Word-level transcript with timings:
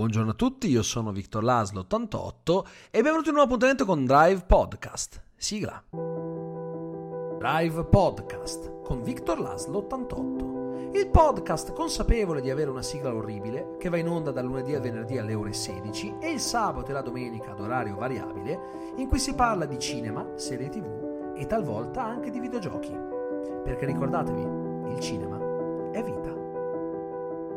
Buongiorno 0.00 0.30
a 0.30 0.34
tutti, 0.34 0.66
io 0.70 0.82
sono 0.82 1.12
Victor 1.12 1.44
Laslo 1.44 1.80
88 1.80 2.66
e 2.90 3.02
benvenuti 3.02 3.28
in 3.28 3.34
un 3.34 3.40
nuovo 3.40 3.48
appuntamento 3.48 3.84
con 3.84 4.06
Drive 4.06 4.44
Podcast. 4.46 5.22
Sigla. 5.36 5.84
Drive 7.38 7.84
Podcast 7.84 8.80
con 8.82 9.02
Victor 9.02 9.38
Laslo 9.38 9.76
88. 9.76 10.90
Il 10.94 11.06
podcast 11.08 11.74
consapevole 11.74 12.40
di 12.40 12.48
avere 12.48 12.70
una 12.70 12.80
sigla 12.80 13.14
orribile 13.14 13.76
che 13.78 13.90
va 13.90 13.98
in 13.98 14.08
onda 14.08 14.30
dal 14.30 14.46
lunedì 14.46 14.74
al 14.74 14.80
venerdì 14.80 15.18
alle 15.18 15.34
ore 15.34 15.52
16 15.52 16.14
e 16.18 16.30
il 16.30 16.40
sabato 16.40 16.88
e 16.88 16.94
la 16.94 17.02
domenica 17.02 17.50
ad 17.50 17.60
orario 17.60 17.96
variabile 17.96 18.94
in 18.96 19.06
cui 19.06 19.18
si 19.18 19.34
parla 19.34 19.66
di 19.66 19.78
cinema, 19.78 20.26
serie 20.36 20.70
tv 20.70 21.34
e 21.36 21.44
talvolta 21.44 22.02
anche 22.02 22.30
di 22.30 22.40
videogiochi. 22.40 22.96
Perché 23.64 23.84
ricordatevi, 23.84 24.92
il 24.94 24.98
cinema 24.98 25.36
è 25.92 26.02
vita. 26.02 26.19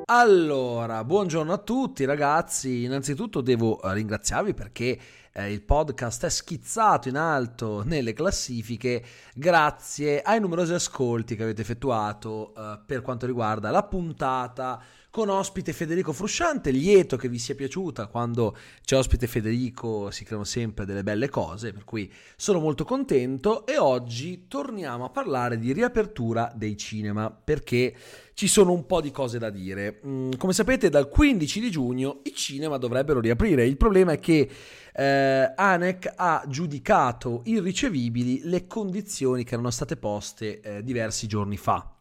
Allora, 0.05 1.05
buongiorno 1.05 1.53
a 1.53 1.57
tutti 1.59 2.03
ragazzi. 2.03 2.83
Innanzitutto 2.83 3.39
devo 3.39 3.79
ringraziarvi 3.83 4.53
perché 4.53 4.99
eh, 5.33 5.51
il 5.51 5.63
podcast 5.63 6.25
è 6.25 6.29
schizzato 6.29 7.09
in 7.09 7.17
alto 7.17 7.83
nelle 7.83 8.13
classifiche 8.13 9.03
grazie 9.33 10.21
ai 10.21 10.39
numerosi 10.39 10.73
ascolti 10.73 11.35
che 11.35 11.43
avete 11.43 11.61
effettuato 11.61 12.53
eh, 12.55 12.79
per 12.85 13.01
quanto 13.01 13.25
riguarda 13.25 13.71
la 13.71 13.83
puntata 13.83 14.81
con 15.13 15.29
ospite 15.29 15.73
Federico 15.73 16.11
Frusciante. 16.11 16.71
Lieto 16.71 17.17
che 17.17 17.29
vi 17.29 17.37
sia 17.37 17.53
piaciuta. 17.53 18.07
Quando 18.07 18.57
c'è 18.83 18.97
ospite 18.97 19.27
Federico 19.27 20.09
si 20.09 20.23
creano 20.23 20.43
sempre 20.43 20.85
delle 20.85 21.03
belle 21.03 21.29
cose, 21.29 21.71
per 21.71 21.83
cui 21.83 22.11
sono 22.35 22.59
molto 22.59 22.83
contento. 22.83 23.63
E 23.67 23.77
oggi 23.77 24.47
torniamo 24.47 25.05
a 25.05 25.09
parlare 25.09 25.59
di 25.59 25.71
riapertura 25.71 26.51
dei 26.55 26.75
cinema 26.77 27.29
perché 27.29 27.95
ci 28.33 28.47
sono 28.47 28.71
un 28.71 28.87
po' 28.87 29.01
di 29.01 29.11
cose 29.11 29.37
da 29.37 29.51
dire. 29.51 30.01
Mm, 30.03 30.31
come 30.35 30.51
sapete, 30.51 30.89
dal 30.89 31.07
15 31.07 31.59
di 31.59 31.69
giugno 31.69 32.21
i 32.23 32.33
cinema 32.33 32.77
dovrebbero 32.77 33.19
riaprire. 33.19 33.67
Il 33.67 33.77
problema 33.77 34.13
è 34.13 34.19
che 34.19 34.49
eh, 34.93 35.53
ANEC 35.55 36.13
ha 36.15 36.43
giudicato 36.47 37.41
irricevibili 37.45 38.41
le 38.43 38.67
condizioni 38.67 39.43
che 39.43 39.53
erano 39.53 39.71
state 39.71 39.97
poste 39.97 40.61
eh, 40.61 40.83
diversi 40.83 41.27
giorni 41.27 41.57
fa. 41.57 41.91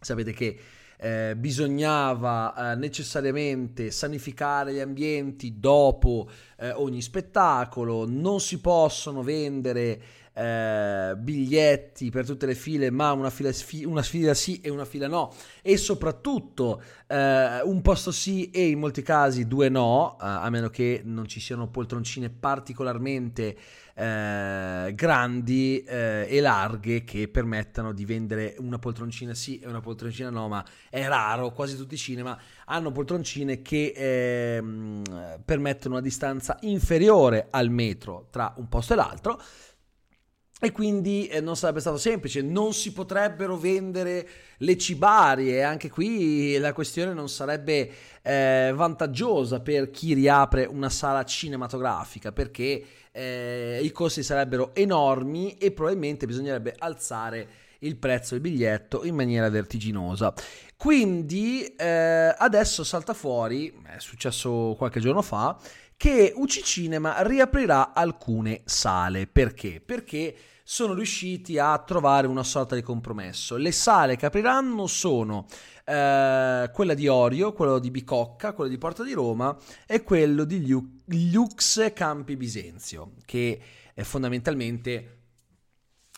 Sapete 0.00 0.32
che 0.32 0.58
eh, 1.00 1.34
bisognava 1.34 2.72
eh, 2.72 2.76
necessariamente 2.76 3.90
sanificare 3.90 4.74
gli 4.74 4.80
ambienti 4.80 5.58
dopo 5.58 6.28
eh, 6.58 6.72
ogni 6.72 7.00
spettacolo, 7.00 8.06
non 8.06 8.38
si 8.40 8.60
possono 8.60 9.22
vendere 9.22 10.02
eh, 10.32 11.14
biglietti 11.16 12.10
per 12.10 12.26
tutte 12.26 12.46
le 12.46 12.54
file, 12.54 12.90
ma 12.90 13.12
una 13.12 13.30
fila, 13.30 13.50
una 13.84 14.02
fila, 14.02 14.34
sì 14.34 14.60
e 14.60 14.68
una 14.68 14.84
fila 14.84 15.08
no, 15.08 15.32
e 15.62 15.76
soprattutto 15.76 16.82
eh, 17.06 17.60
un 17.62 17.80
posto 17.82 18.10
sì 18.10 18.50
e 18.50 18.68
in 18.68 18.78
molti 18.78 19.02
casi 19.02 19.46
due 19.46 19.68
no, 19.68 20.18
eh, 20.20 20.24
a 20.24 20.48
meno 20.50 20.68
che 20.68 21.00
non 21.04 21.26
ci 21.26 21.40
siano 21.40 21.68
poltroncine 21.68 22.30
particolarmente 22.30 23.56
eh, 24.00 24.94
grandi 24.94 25.82
eh, 25.82 26.26
e 26.26 26.40
larghe 26.40 27.04
che 27.04 27.28
permettano 27.28 27.92
di 27.92 28.06
vendere 28.06 28.54
una 28.58 28.78
poltroncina 28.78 29.34
sì 29.34 29.58
e 29.58 29.66
una 29.68 29.80
poltroncina 29.80 30.30
no, 30.30 30.48
ma 30.48 30.64
è 30.88 31.06
raro, 31.06 31.52
quasi 31.52 31.76
tutti 31.76 31.94
i 31.94 31.98
cinema 31.98 32.38
hanno 32.64 32.92
poltroncine 32.92 33.60
che 33.60 33.92
eh, 33.94 34.62
permettono 35.44 35.96
una 35.96 36.02
distanza 36.02 36.56
inferiore 36.62 37.48
al 37.50 37.68
metro 37.68 38.28
tra 38.30 38.54
un 38.56 38.68
posto 38.68 38.94
e 38.94 38.96
l'altro. 38.96 39.40
E 40.62 40.72
quindi 40.72 41.26
eh, 41.26 41.40
non 41.40 41.56
sarebbe 41.56 41.80
stato 41.80 41.96
semplice, 41.96 42.42
non 42.42 42.74
si 42.74 42.92
potrebbero 42.92 43.56
vendere 43.56 44.28
le 44.58 44.76
cibarie, 44.76 45.62
anche 45.62 45.88
qui 45.88 46.58
la 46.58 46.74
questione 46.74 47.14
non 47.14 47.30
sarebbe 47.30 47.90
eh, 48.20 48.70
vantaggiosa 48.74 49.60
per 49.60 49.90
chi 49.90 50.12
riapre 50.12 50.66
una 50.66 50.90
sala 50.90 51.24
cinematografica, 51.24 52.30
perché 52.30 52.84
eh, 53.10 53.80
i 53.82 53.90
costi 53.90 54.22
sarebbero 54.22 54.74
enormi 54.74 55.56
e 55.56 55.72
probabilmente 55.72 56.26
bisognerebbe 56.26 56.74
alzare 56.76 57.48
il 57.78 57.96
prezzo 57.96 58.34
del 58.34 58.42
biglietto 58.42 59.04
in 59.04 59.14
maniera 59.14 59.48
vertiginosa. 59.48 60.34
Quindi 60.76 61.74
eh, 61.74 62.34
adesso 62.36 62.84
salta 62.84 63.14
fuori, 63.14 63.72
è 63.86 63.98
successo 63.98 64.74
qualche 64.76 65.00
giorno 65.00 65.22
fa, 65.22 65.58
che 65.96 66.32
UC 66.34 66.62
Cinema 66.62 67.22
riaprirà 67.22 67.92
alcune 67.92 68.60
sale. 68.64 69.26
Perché? 69.26 69.82
Perché 69.84 70.34
sono 70.70 70.94
riusciti 70.94 71.58
a 71.58 71.76
trovare 71.78 72.28
una 72.28 72.44
sorta 72.44 72.76
di 72.76 72.82
compromesso. 72.82 73.56
Le 73.56 73.72
sale 73.72 74.14
che 74.14 74.26
apriranno 74.26 74.86
sono 74.86 75.46
eh, 75.84 76.70
quella 76.72 76.94
di 76.94 77.08
Orio, 77.08 77.52
quello 77.52 77.80
di 77.80 77.90
Bicocca, 77.90 78.52
quello 78.52 78.70
di 78.70 78.78
Porta 78.78 79.02
di 79.02 79.12
Roma 79.12 79.56
e 79.84 80.04
quello 80.04 80.44
di 80.44 80.64
Lux 81.32 81.92
Campi 81.92 82.36
Bisenzio, 82.36 83.14
che 83.24 83.60
eh, 83.92 84.04
fondamentalmente 84.04 85.22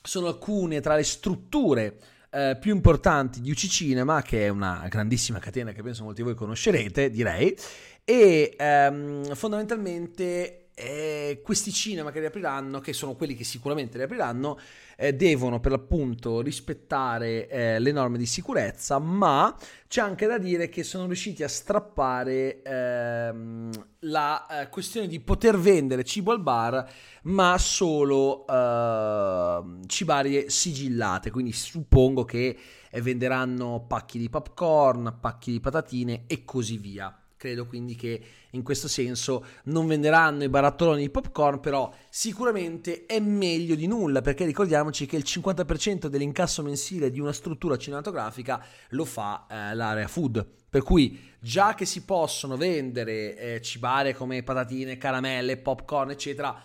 sono 0.02 0.26
alcune 0.26 0.82
tra 0.82 0.96
le 0.96 1.04
strutture 1.04 1.98
eh, 2.28 2.58
più 2.60 2.74
importanti 2.74 3.40
di 3.40 3.50
UC 3.50 3.68
Cinema, 3.68 4.20
che 4.20 4.44
è 4.44 4.48
una 4.50 4.86
grandissima 4.86 5.38
catena 5.38 5.72
che 5.72 5.82
penso 5.82 6.04
molti 6.04 6.20
di 6.20 6.28
voi 6.28 6.36
conoscerete, 6.36 7.08
direi, 7.08 7.56
e 8.04 8.54
ehm, 8.54 9.34
fondamentalmente 9.34 10.61
eh, 10.74 11.40
questi 11.42 11.72
cinema 11.72 12.10
che 12.10 12.20
riapriranno, 12.20 12.80
che 12.80 12.92
sono 12.92 13.14
quelli 13.14 13.34
che 13.34 13.44
sicuramente 13.44 13.98
riapriranno, 13.98 14.58
eh, 14.96 15.14
devono 15.14 15.60
per 15.60 15.72
l'appunto 15.72 16.40
rispettare 16.40 17.48
eh, 17.48 17.78
le 17.78 17.92
norme 17.92 18.18
di 18.18 18.26
sicurezza, 18.26 18.98
ma 18.98 19.54
c'è 19.88 20.00
anche 20.00 20.26
da 20.26 20.38
dire 20.38 20.68
che 20.68 20.82
sono 20.82 21.06
riusciti 21.06 21.42
a 21.42 21.48
strappare 21.48 22.62
ehm, 22.62 23.70
la 24.00 24.46
eh, 24.46 24.68
questione 24.68 25.06
di 25.06 25.20
poter 25.20 25.58
vendere 25.58 26.04
cibo 26.04 26.32
al 26.32 26.40
bar, 26.40 26.90
ma 27.24 27.58
solo 27.58 28.46
ehm, 28.46 29.86
cibarie 29.86 30.48
sigillate, 30.48 31.30
quindi 31.30 31.52
suppongo 31.52 32.24
che 32.24 32.56
eh, 32.90 33.00
venderanno 33.02 33.84
pacchi 33.86 34.18
di 34.18 34.30
popcorn, 34.30 35.18
pacchi 35.20 35.52
di 35.52 35.60
patatine 35.60 36.24
e 36.26 36.44
così 36.44 36.78
via. 36.78 37.14
Credo 37.42 37.66
quindi 37.66 37.96
che 37.96 38.22
in 38.50 38.62
questo 38.62 38.86
senso 38.86 39.44
non 39.64 39.88
venderanno 39.88 40.44
i 40.44 40.48
barattoloni 40.48 41.00
di 41.00 41.10
popcorn, 41.10 41.58
però 41.58 41.92
sicuramente 42.08 43.04
è 43.04 43.18
meglio 43.18 43.74
di 43.74 43.88
nulla, 43.88 44.20
perché 44.20 44.44
ricordiamoci 44.44 45.06
che 45.06 45.16
il 45.16 45.24
50% 45.26 46.06
dell'incasso 46.06 46.62
mensile 46.62 47.10
di 47.10 47.18
una 47.18 47.32
struttura 47.32 47.76
cinematografica 47.76 48.64
lo 48.90 49.04
fa 49.04 49.46
eh, 49.50 49.74
l'area 49.74 50.06
food. 50.06 50.46
Per 50.70 50.84
cui 50.84 51.18
già 51.40 51.74
che 51.74 51.84
si 51.84 52.04
possono 52.04 52.56
vendere 52.56 53.36
eh, 53.36 53.60
cibare 53.60 54.14
come 54.14 54.44
patatine, 54.44 54.96
caramelle, 54.96 55.56
popcorn, 55.56 56.10
eccetera, 56.10 56.56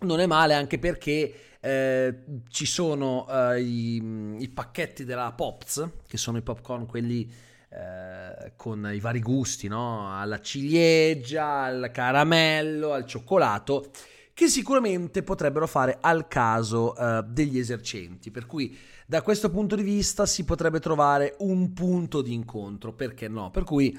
non 0.00 0.20
è 0.20 0.26
male 0.26 0.52
anche 0.52 0.78
perché 0.78 1.56
eh, 1.58 2.18
ci 2.50 2.66
sono 2.66 3.26
eh, 3.30 3.62
i, 3.62 4.36
i, 4.40 4.48
pacchetti 4.50 5.06
della 5.06 5.32
Pops, 5.32 5.88
che 6.06 6.18
sono 6.18 6.36
i 6.36 6.42
popcorn 6.42 6.84
quelli 6.84 7.48
eh, 7.72 8.52
con 8.56 8.90
i 8.92 8.98
vari 8.98 9.20
gusti, 9.20 9.68
no? 9.68 10.18
alla 10.18 10.40
ciliegia, 10.40 11.62
al 11.62 11.90
caramello, 11.92 12.92
al 12.92 13.06
cioccolato, 13.06 13.90
che 14.34 14.48
sicuramente 14.48 15.22
potrebbero 15.22 15.68
fare 15.68 15.98
al 16.00 16.26
caso 16.26 16.96
eh, 16.96 17.22
degli 17.28 17.58
esercenti. 17.58 18.32
Per 18.32 18.46
cui 18.46 18.76
da 19.06 19.22
questo 19.22 19.50
punto 19.50 19.76
di 19.76 19.82
vista 19.82 20.26
si 20.26 20.44
potrebbe 20.44 20.80
trovare 20.80 21.36
un 21.38 21.72
punto 21.72 22.22
di 22.22 22.32
incontro, 22.32 22.92
perché 22.92 23.28
no? 23.28 23.50
Per 23.50 23.64
cui 23.64 23.96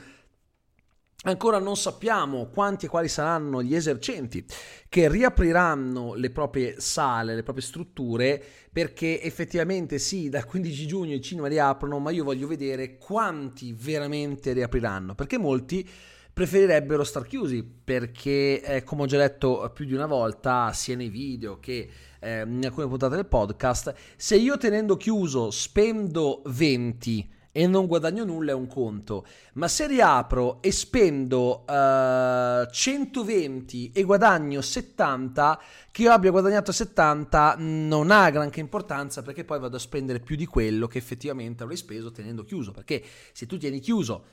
Ancora 1.23 1.59
non 1.59 1.77
sappiamo 1.77 2.47
quanti 2.47 2.87
e 2.87 2.89
quali 2.89 3.07
saranno 3.07 3.61
gli 3.61 3.75
esercenti 3.75 4.43
che 4.89 5.07
riapriranno 5.07 6.15
le 6.15 6.31
proprie 6.31 6.79
sale, 6.79 7.35
le 7.35 7.43
proprie 7.43 7.63
strutture, 7.63 8.43
perché 8.71 9.21
effettivamente 9.21 9.99
sì, 9.99 10.29
dal 10.29 10.45
15 10.45 10.87
giugno 10.87 11.13
i 11.13 11.21
cinema 11.21 11.47
riaprono, 11.47 11.99
ma 11.99 12.09
io 12.09 12.23
voglio 12.23 12.47
vedere 12.47 12.97
quanti 12.97 13.71
veramente 13.71 14.51
riapriranno, 14.53 15.13
perché 15.13 15.37
molti 15.37 15.87
preferirebbero 16.33 17.03
star 17.03 17.27
chiusi, 17.27 17.63
perché 17.63 18.59
eh, 18.63 18.83
come 18.83 19.03
ho 19.03 19.05
già 19.05 19.17
detto 19.19 19.69
più 19.75 19.85
di 19.85 19.93
una 19.93 20.07
volta, 20.07 20.73
sia 20.73 20.95
nei 20.95 21.09
video 21.09 21.59
che 21.59 21.87
eh, 22.19 22.41
in 22.41 22.65
alcune 22.65 22.87
puntate 22.87 23.15
del 23.15 23.27
podcast, 23.27 23.93
se 24.15 24.37
io 24.37 24.57
tenendo 24.57 24.97
chiuso 24.97 25.51
spendo 25.51 26.41
20 26.47 27.39
e 27.51 27.67
non 27.67 27.85
guadagno 27.85 28.23
nulla 28.23 28.51
è 28.51 28.53
un 28.53 28.67
conto, 28.67 29.25
ma 29.53 29.67
se 29.67 29.87
riapro 29.87 30.61
e 30.61 30.71
spendo 30.71 31.65
uh, 31.67 32.61
eh, 32.61 32.67
120 32.71 33.91
e 33.91 34.03
guadagno 34.03 34.61
70, 34.61 35.61
che 35.91 36.03
io 36.03 36.11
abbia 36.11 36.31
guadagnato 36.31 36.71
70 36.71 37.55
non 37.57 38.11
ha 38.11 38.29
granché 38.29 38.61
importanza 38.61 39.21
perché 39.21 39.43
poi 39.43 39.59
vado 39.59 39.75
a 39.75 39.79
spendere 39.79 40.19
più 40.19 40.35
di 40.35 40.45
quello 40.45 40.87
che 40.87 40.97
effettivamente 40.97 41.63
avrei 41.63 41.77
speso 41.77 42.11
tenendo 42.11 42.43
chiuso, 42.43 42.71
perché 42.71 43.03
se 43.33 43.45
tu 43.45 43.57
tieni 43.57 43.79
chiuso 43.79 44.25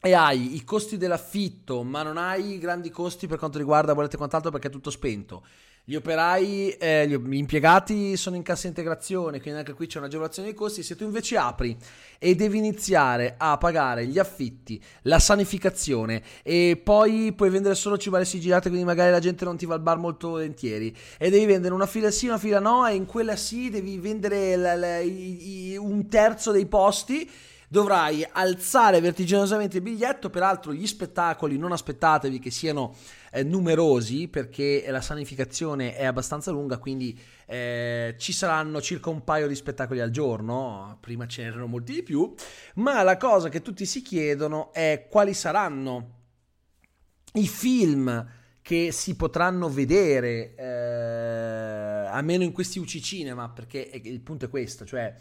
e 0.00 0.12
hai 0.12 0.54
i 0.54 0.64
costi 0.64 0.96
dell'affitto, 0.96 1.82
ma 1.82 2.02
non 2.02 2.18
hai 2.18 2.58
grandi 2.58 2.90
costi 2.90 3.26
per 3.26 3.38
quanto 3.38 3.58
riguarda 3.58 3.94
bollette 3.94 4.14
e 4.14 4.18
quant'altro 4.18 4.50
perché 4.50 4.68
è 4.68 4.70
tutto 4.70 4.90
spento 4.90 5.44
Gli 5.86 5.96
operai, 5.96 6.70
eh, 6.70 7.06
gli 7.06 7.34
impiegati 7.34 8.16
sono 8.16 8.36
in 8.36 8.42
cassa 8.42 8.68
integrazione, 8.68 9.38
quindi 9.38 9.58
anche 9.58 9.74
qui 9.74 9.86
c'è 9.86 9.98
un'agevolazione 9.98 10.48
dei 10.48 10.56
costi. 10.56 10.82
Se 10.82 10.96
tu 10.96 11.04
invece 11.04 11.36
apri 11.36 11.76
e 12.18 12.34
devi 12.34 12.56
iniziare 12.56 13.34
a 13.36 13.58
pagare 13.58 14.06
gli 14.06 14.18
affitti, 14.18 14.82
la 15.02 15.18
sanificazione 15.18 16.22
e 16.42 16.80
poi 16.82 17.34
puoi 17.36 17.50
vendere 17.50 17.74
solo 17.74 17.98
cibale 17.98 18.24
sigillate, 18.24 18.70
quindi 18.70 18.86
magari 18.86 19.10
la 19.10 19.18
gente 19.18 19.44
non 19.44 19.58
ti 19.58 19.66
va 19.66 19.74
al 19.74 19.82
bar 19.82 19.98
molto 19.98 20.30
volentieri 20.30 20.96
e 21.18 21.28
devi 21.28 21.44
vendere 21.44 21.74
una 21.74 21.84
fila 21.84 22.10
sì, 22.10 22.28
una 22.28 22.38
fila 22.38 22.60
no 22.60 22.86
e 22.86 22.94
in 22.94 23.04
quella 23.04 23.36
sì 23.36 23.68
devi 23.68 23.98
vendere 23.98 24.56
la, 24.56 24.74
la, 24.76 25.00
i, 25.00 25.72
i, 25.72 25.76
un 25.76 26.08
terzo 26.08 26.50
dei 26.50 26.64
posti 26.64 27.30
dovrai 27.74 28.24
alzare 28.30 29.00
vertiginosamente 29.00 29.78
il 29.78 29.82
biglietto, 29.82 30.30
peraltro 30.30 30.72
gli 30.72 30.86
spettacoli 30.86 31.58
non 31.58 31.72
aspettatevi 31.72 32.38
che 32.38 32.52
siano 32.52 32.94
eh, 33.32 33.42
numerosi 33.42 34.28
perché 34.28 34.84
la 34.90 35.00
sanificazione 35.00 35.96
è 35.96 36.04
abbastanza 36.04 36.52
lunga, 36.52 36.78
quindi 36.78 37.18
eh, 37.46 38.14
ci 38.16 38.32
saranno 38.32 38.80
circa 38.80 39.10
un 39.10 39.24
paio 39.24 39.48
di 39.48 39.56
spettacoli 39.56 39.98
al 39.98 40.10
giorno, 40.10 40.98
prima 41.00 41.26
ce 41.26 41.42
n'erano 41.42 41.66
molti 41.66 41.94
di 41.94 42.04
più, 42.04 42.32
ma 42.74 43.02
la 43.02 43.16
cosa 43.16 43.48
che 43.48 43.60
tutti 43.60 43.86
si 43.86 44.02
chiedono 44.02 44.72
è 44.72 45.08
quali 45.10 45.34
saranno 45.34 46.10
i 47.32 47.48
film 47.48 48.24
che 48.62 48.92
si 48.92 49.16
potranno 49.16 49.68
vedere, 49.68 50.54
eh, 50.54 52.06
almeno 52.08 52.44
in 52.44 52.52
questi 52.52 52.78
UC 52.78 53.00
Cinema, 53.00 53.48
perché 53.48 53.90
il 54.04 54.20
punto 54.20 54.44
è 54.44 54.48
questo, 54.48 54.84
cioè 54.84 55.12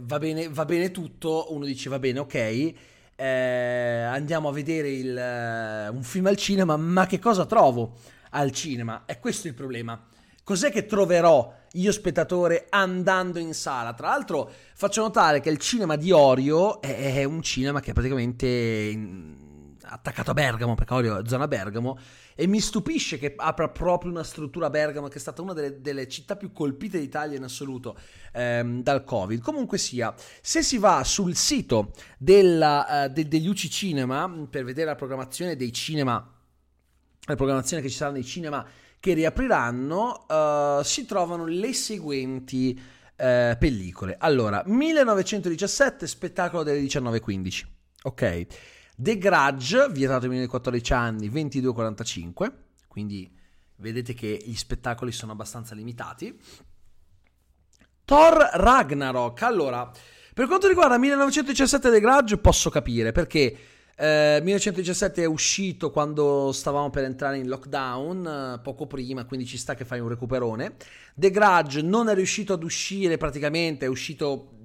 va 0.00 0.18
bene, 0.18 0.48
va 0.48 0.64
bene 0.64 0.90
tutto, 0.90 1.46
uno 1.50 1.64
dice 1.64 1.88
va 1.88 1.98
bene, 1.98 2.18
ok, 2.20 2.74
eh, 3.16 4.02
andiamo 4.08 4.48
a 4.48 4.52
vedere 4.52 4.90
il, 4.90 5.88
uh, 5.90 5.94
un 5.94 6.02
film 6.02 6.26
al 6.26 6.36
cinema, 6.36 6.76
ma 6.76 7.06
che 7.06 7.18
cosa 7.18 7.46
trovo 7.46 7.94
al 8.30 8.50
cinema? 8.52 9.04
È 9.06 9.18
questo 9.18 9.46
il 9.46 9.54
problema. 9.54 10.00
Cos'è 10.44 10.70
che 10.70 10.86
troverò 10.86 11.52
io 11.72 11.92
spettatore 11.92 12.66
andando 12.68 13.38
in 13.38 13.52
sala? 13.52 13.94
Tra 13.94 14.08
l'altro 14.08 14.50
faccio 14.74 15.02
notare 15.02 15.40
che 15.40 15.50
il 15.50 15.58
cinema 15.58 15.96
di 15.96 16.12
Orio 16.12 16.80
è, 16.80 17.14
è 17.14 17.24
un 17.24 17.42
cinema 17.42 17.80
che 17.80 17.92
praticamente... 17.92 18.46
In, 18.46 19.45
attaccato 19.86 20.30
a 20.30 20.34
Bergamo, 20.34 20.74
perché 20.74 20.94
Orio 20.94 21.18
è 21.18 21.22
zona 21.26 21.48
Bergamo, 21.48 21.98
e 22.34 22.46
mi 22.46 22.60
stupisce 22.60 23.18
che 23.18 23.34
apra 23.36 23.68
proprio 23.68 24.10
una 24.10 24.22
struttura 24.22 24.66
a 24.66 24.70
Bergamo, 24.70 25.08
che 25.08 25.16
è 25.16 25.20
stata 25.20 25.42
una 25.42 25.52
delle, 25.52 25.80
delle 25.80 26.08
città 26.08 26.36
più 26.36 26.52
colpite 26.52 26.98
d'Italia 26.98 27.36
in 27.36 27.44
assoluto 27.44 27.96
ehm, 28.32 28.82
dal 28.82 29.04
Covid. 29.04 29.40
Comunque 29.40 29.78
sia, 29.78 30.14
se 30.40 30.62
si 30.62 30.78
va 30.78 31.02
sul 31.04 31.34
sito 31.36 31.92
della, 32.18 33.06
uh, 33.06 33.12
de, 33.12 33.28
degli 33.28 33.48
UC 33.48 33.68
Cinema 33.68 34.46
per 34.50 34.64
vedere 34.64 34.86
la 34.86 34.96
programmazione 34.96 35.56
dei 35.56 35.72
cinema, 35.72 36.14
la 37.26 37.34
programmazione 37.34 37.82
che 37.82 37.88
ci 37.88 37.96
sarà 37.96 38.10
nei 38.12 38.24
cinema 38.24 38.66
che 38.98 39.14
riapriranno, 39.14 40.26
uh, 40.28 40.82
si 40.82 41.06
trovano 41.06 41.46
le 41.46 41.72
seguenti 41.72 42.78
uh, 42.78 43.56
pellicole. 43.58 44.16
Allora, 44.18 44.62
1917, 44.66 46.06
spettacolo 46.06 46.62
delle 46.62 46.80
19.15. 46.80 47.64
Ok. 48.02 48.46
The 48.98 49.18
Grudge, 49.18 49.88
vietato 49.90 50.22
ai 50.22 50.28
minori 50.30 50.46
di 50.46 50.50
14 50.50 50.92
anni, 50.94 51.28
22,45, 51.28 52.52
quindi 52.88 53.30
vedete 53.76 54.14
che 54.14 54.42
gli 54.42 54.54
spettacoli 54.54 55.12
sono 55.12 55.32
abbastanza 55.32 55.74
limitati. 55.74 56.34
Thor 58.06 58.50
Ragnarok, 58.54 59.42
allora, 59.42 59.90
per 60.32 60.46
quanto 60.46 60.66
riguarda 60.66 60.96
1917 60.96 61.90
The 61.90 62.00
Grudge 62.00 62.38
posso 62.38 62.70
capire 62.70 63.12
perché 63.12 63.58
eh, 63.98 64.40
1917 64.42 65.22
è 65.22 65.26
uscito 65.26 65.90
quando 65.90 66.52
stavamo 66.52 66.88
per 66.88 67.04
entrare 67.04 67.38
in 67.38 67.48
lockdown, 67.48 68.56
eh, 68.56 68.60
poco 68.62 68.86
prima, 68.86 69.24
quindi 69.24 69.44
ci 69.44 69.58
sta 69.58 69.74
che 69.74 69.84
fai 69.84 70.00
un 70.00 70.08
recuperone. 70.08 70.76
The 71.14 71.30
Grudge 71.30 71.82
non 71.82 72.08
è 72.08 72.14
riuscito 72.14 72.52
ad 72.52 72.62
uscire 72.62 73.16
praticamente, 73.18 73.86
è 73.86 73.88
uscito 73.88 74.55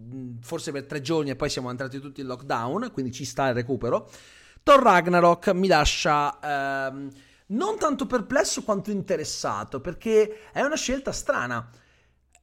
forse 0.42 0.72
per 0.72 0.86
tre 0.86 1.02
giorni 1.02 1.30
e 1.30 1.36
poi 1.36 1.50
siamo 1.50 1.69
entrati 1.69 2.00
tutti 2.00 2.22
in 2.22 2.28
lockdown, 2.28 2.92
quindi 2.92 3.12
ci 3.12 3.25
sta 3.25 3.48
il 3.48 3.54
recupero. 3.54 4.10
Thor 4.63 4.81
Ragnarok 4.81 5.50
mi 5.50 5.68
lascia 5.68 6.40
ehm, 6.40 7.10
non 7.48 7.78
tanto 7.78 8.06
perplesso 8.06 8.63
quanto 8.63 8.92
interessato, 8.92 9.81
perché 9.81 10.52
è 10.52 10.62
una 10.62 10.75
scelta 10.75 11.12
strana. 11.12 11.69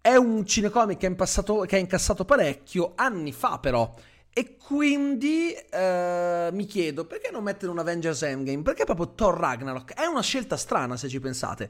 È 0.00 0.14
un 0.14 0.46
cinecomic 0.46 0.98
che, 0.98 1.76
ha 1.76 1.78
incassato 1.78 2.24
parecchio, 2.24 2.92
anni 2.96 3.32
fa 3.32 3.58
però, 3.58 3.94
e 4.38 4.56
quindi 4.56 5.52
eh, 5.52 6.48
mi 6.52 6.64
chiedo 6.64 7.06
perché 7.06 7.30
non 7.32 7.42
mettere 7.42 7.72
un 7.72 7.78
Avengers 7.80 8.22
Endgame? 8.22 8.62
Perché 8.62 8.84
proprio 8.84 9.12
Thor 9.14 9.36
Ragnarok? 9.36 9.94
È 9.94 10.04
una 10.04 10.22
scelta 10.22 10.56
strana 10.56 10.96
se 10.96 11.08
ci 11.08 11.18
pensate. 11.18 11.68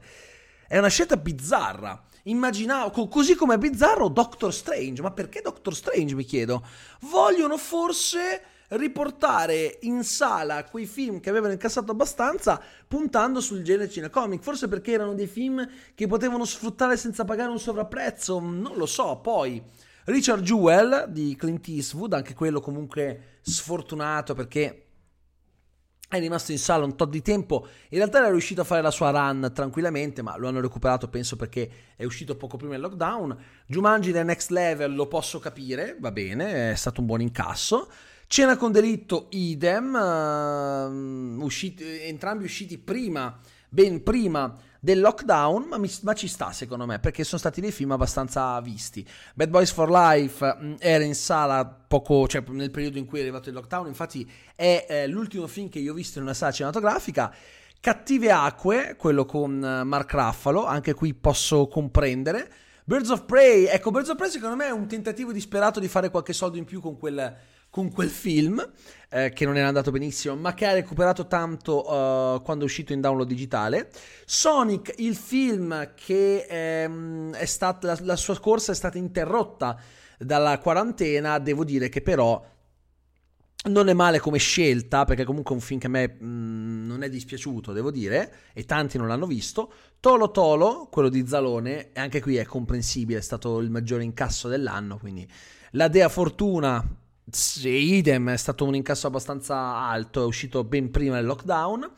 È 0.67 0.77
una 0.77 0.87
scelta 0.87 1.17
bizzarra. 1.17 1.99
Immaginavo, 2.29 3.07
così 3.07 3.35
come 3.35 3.55
è 3.55 3.57
bizzarro 3.57 4.07
Doctor 4.07 4.53
Strange. 4.53 5.01
Ma 5.01 5.11
perché 5.11 5.41
Doctor 5.41 5.75
Strange, 5.75 6.15
mi 6.15 6.23
chiedo? 6.23 6.63
Vogliono 7.01 7.57
forse 7.57 8.41
riportare 8.69 9.79
in 9.81 10.03
sala 10.03 10.63
quei 10.63 10.85
film 10.85 11.19
che 11.19 11.29
avevano 11.29 11.53
incassato 11.53 11.91
abbastanza 11.91 12.61
puntando 12.87 13.41
sul 13.41 13.63
genere 13.63 13.89
cinecomic, 13.89 14.43
forse 14.43 14.67
perché 14.67 14.91
erano 14.91 15.15
dei 15.15 15.27
film 15.27 15.67
che 15.95 16.07
potevano 16.07 16.45
sfruttare 16.45 16.95
senza 16.95 17.25
pagare 17.25 17.49
un 17.49 17.59
sovrapprezzo, 17.59 18.39
non 18.39 18.75
lo 18.75 18.85
so, 18.85 19.19
poi 19.23 19.61
Richard 20.05 20.43
Jewell 20.43 21.07
di 21.07 21.35
Clint 21.35 21.67
Eastwood, 21.67 22.13
anche 22.13 22.35
quello 22.35 22.61
comunque 22.61 23.39
sfortunato 23.41 24.35
perché 24.35 24.88
è 26.09 26.19
rimasto 26.19 26.51
in 26.51 26.57
sala 26.57 26.85
un 26.85 26.95
tot 26.95 27.09
di 27.09 27.21
tempo. 27.21 27.67
In 27.89 27.99
realtà 27.99 28.17
era 28.17 28.31
riuscito 28.31 28.61
a 28.61 28.63
fare 28.63 28.81
la 28.81 28.89
sua 28.89 29.11
run 29.11 29.51
tranquillamente, 29.53 30.23
ma 30.23 30.35
lo 30.37 30.47
hanno 30.47 30.59
recuperato 30.59 31.07
penso 31.07 31.35
perché 31.35 31.69
è 31.95 32.03
uscito 32.03 32.35
poco 32.35 32.57
prima 32.57 32.73
del 32.73 32.81
lockdown. 32.81 33.37
Jumanji 33.67 34.11
The 34.11 34.23
Next 34.23 34.49
Level 34.49 34.95
lo 34.95 35.07
posso 35.07 35.37
capire, 35.37 35.97
va 35.99 36.11
bene, 36.11 36.71
è 36.71 36.75
stato 36.75 37.01
un 37.01 37.05
buon 37.05 37.21
incasso. 37.21 37.87
Cena 38.25 38.57
con 38.57 38.71
delitto, 38.71 39.27
idem, 39.29 39.93
uh, 39.93 41.43
usciti, 41.43 41.83
entrambi 42.01 42.43
usciti 42.43 42.79
prima, 42.79 43.39
ben 43.69 44.01
prima 44.01 44.55
del 44.79 44.99
lockdown, 45.01 45.65
ma, 45.67 45.77
mi, 45.77 45.91
ma, 46.03 46.13
ci 46.13 46.27
sta 46.27 46.51
secondo 46.51 46.85
me, 46.85 46.99
perché 46.99 47.23
sono 47.23 47.39
stati 47.39 47.59
dei 47.59 47.71
film 47.71 47.91
abbastanza 47.91 48.59
visti. 48.61 49.05
Bad 49.35 49.49
Boys 49.49 49.71
for 49.71 49.89
Life 49.89 50.57
mm, 50.57 50.75
era 50.79 51.03
in 51.03 51.15
sala 51.15 51.65
poco, 51.65 52.27
cioè 52.27 52.43
nel 52.49 52.71
periodo 52.71 52.97
in 52.97 53.05
cui 53.05 53.19
è 53.19 53.21
arrivato 53.21 53.49
il 53.49 53.55
lockdown, 53.55 53.87
infatti 53.87 54.29
è 54.55 54.85
eh, 54.87 55.07
l'ultimo 55.07 55.47
film 55.47 55.69
che 55.69 55.79
io 55.79 55.91
ho 55.91 55.95
visto 55.95 56.19
in 56.19 56.23
una 56.25 56.33
sala 56.33 56.51
cinematografica. 56.51 57.33
Cattive 57.81 58.31
acque, 58.31 58.95
quello 58.97 59.25
con 59.25 59.53
uh, 59.53 59.85
Mark 59.85 60.11
Raffalo, 60.11 60.65
anche 60.65 60.93
qui 60.93 61.13
posso 61.13 61.67
comprendere. 61.67 62.51
Birds 62.83 63.09
of 63.09 63.25
Prey, 63.25 63.65
ecco, 63.65 63.91
Birds 63.91 64.09
of 64.09 64.17
Prey 64.17 64.29
secondo 64.29 64.55
me 64.55 64.65
è 64.65 64.71
un 64.71 64.87
tentativo 64.87 65.31
disperato 65.31 65.79
di 65.79 65.87
fare 65.87 66.09
qualche 66.09 66.33
soldo 66.33 66.57
in 66.57 66.65
più 66.65 66.81
con 66.81 66.97
quel 66.97 67.37
con 67.69 67.91
quel 67.91 68.09
film 68.09 68.67
eh, 69.09 69.31
che 69.31 69.45
non 69.45 69.57
era 69.57 69.67
andato 69.67 69.91
benissimo 69.91 70.35
ma 70.35 70.53
che 70.53 70.65
ha 70.65 70.73
recuperato 70.73 71.27
tanto 71.27 71.79
uh, 71.79 72.41
quando 72.41 72.63
è 72.63 72.67
uscito 72.67 72.93
in 72.93 73.01
download 73.01 73.27
digitale 73.27 73.89
Sonic 74.25 74.93
il 74.97 75.15
film 75.15 75.93
che 75.95 76.45
ehm, 76.49 77.33
è 77.33 77.45
stata 77.45 77.87
la, 77.87 77.97
la 78.01 78.15
sua 78.15 78.39
corsa 78.39 78.71
è 78.71 78.75
stata 78.75 78.97
interrotta 78.97 79.79
dalla 80.17 80.57
quarantena 80.59 81.39
devo 81.39 81.63
dire 81.63 81.89
che 81.89 82.01
però 82.01 82.43
non 83.65 83.89
è 83.89 83.93
male 83.93 84.19
come 84.19 84.37
scelta, 84.37 85.03
perché 85.03 85.25
comunque 85.25 85.51
è 85.51 85.57
un 85.57 85.63
film 85.63 85.79
che 85.79 85.87
a 85.87 85.89
me 85.89 86.07
mh, 86.07 86.25
mm, 86.25 86.87
non 86.87 87.03
è 87.03 87.09
dispiaciuto, 87.09 87.73
devo 87.73 87.91
dire, 87.91 88.33
e 88.53 88.63
tanti 88.63 88.97
non 88.97 89.07
l'hanno 89.07 89.25
visto. 89.25 89.73
Tolo 89.99 90.31
Tolo, 90.31 90.87
quello 90.89 91.09
di 91.09 91.27
Zalone, 91.27 91.91
e 91.91 91.99
anche 91.99 92.21
qui 92.21 92.37
è 92.37 92.45
comprensibile, 92.45 93.19
è 93.19 93.21
stato 93.21 93.59
il 93.59 93.69
maggiore 93.69 94.03
incasso 94.03 94.47
dell'anno, 94.47 94.97
quindi 94.97 95.27
la 95.71 95.89
Dea 95.89 96.07
Fortuna 96.07 96.83
sì, 97.31 97.95
idem, 97.95 98.31
è 98.31 98.37
stato 98.37 98.65
un 98.65 98.75
incasso 98.75 99.07
abbastanza 99.07 99.55
alto, 99.55 100.23
è 100.23 100.25
uscito 100.25 100.63
ben 100.63 100.91
prima 100.91 101.15
del 101.15 101.25
lockdown. 101.25 101.91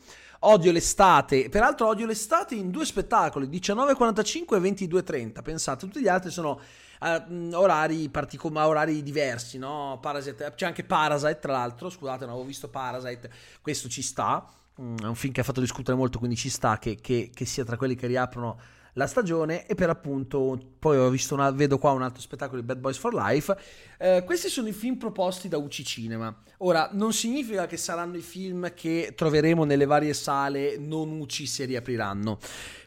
Odio 0.44 0.72
l'estate, 0.72 1.48
peraltro 1.48 1.86
odio 1.86 2.04
l'estate 2.04 2.56
in 2.56 2.70
due 2.70 2.84
spettacoli, 2.84 3.46
19.45 3.46 4.56
e 4.56 4.70
22.30, 4.70 5.42
pensate, 5.42 5.86
tutti 5.86 6.00
gli 6.00 6.08
altri 6.08 6.32
sono 6.32 6.58
uh, 7.00 7.54
orari, 7.54 8.08
partic- 8.08 8.44
orari 8.44 9.04
diversi, 9.04 9.58
no? 9.58 9.98
Parasite, 10.00 10.52
c'è 10.56 10.66
anche 10.66 10.82
Parasite 10.82 11.38
tra 11.38 11.52
l'altro, 11.52 11.88
scusate, 11.90 12.24
non 12.24 12.30
avevo 12.30 12.44
visto 12.44 12.68
Parasite, 12.68 13.30
questo 13.60 13.88
ci 13.88 14.02
sta, 14.02 14.44
mm, 14.80 14.96
è 14.98 15.06
un 15.06 15.14
film 15.14 15.32
che 15.32 15.42
ha 15.42 15.44
fatto 15.44 15.60
discutere 15.60 15.96
molto, 15.96 16.18
quindi 16.18 16.36
ci 16.36 16.48
sta 16.48 16.76
che, 16.78 16.96
che, 17.00 17.30
che 17.32 17.44
sia 17.44 17.64
tra 17.64 17.76
quelli 17.76 17.94
che 17.94 18.08
riaprono 18.08 18.58
la 18.94 19.06
stagione 19.06 19.66
e 19.66 19.74
per 19.74 19.88
appunto 19.88 20.58
poi 20.78 20.98
ho 20.98 21.08
visto 21.08 21.34
una, 21.34 21.50
vedo 21.50 21.78
qua 21.78 21.92
un 21.92 22.02
altro 22.02 22.20
spettacolo 22.20 22.60
di 22.60 22.66
Bad 22.66 22.78
Boys 22.78 22.98
for 22.98 23.14
Life. 23.14 23.56
Eh, 23.98 24.22
questi 24.24 24.48
sono 24.48 24.68
i 24.68 24.72
film 24.72 24.96
proposti 24.96 25.48
da 25.48 25.56
UC 25.56 25.82
Cinema. 25.82 26.42
Ora 26.58 26.90
non 26.92 27.12
significa 27.12 27.66
che 27.66 27.76
saranno 27.76 28.16
i 28.16 28.22
film 28.22 28.72
che 28.74 29.14
troveremo 29.16 29.64
nelle 29.64 29.86
varie 29.86 30.12
sale 30.12 30.76
non 30.76 31.10
UC 31.20 31.46
se 31.46 31.64
riapriranno. 31.64 32.38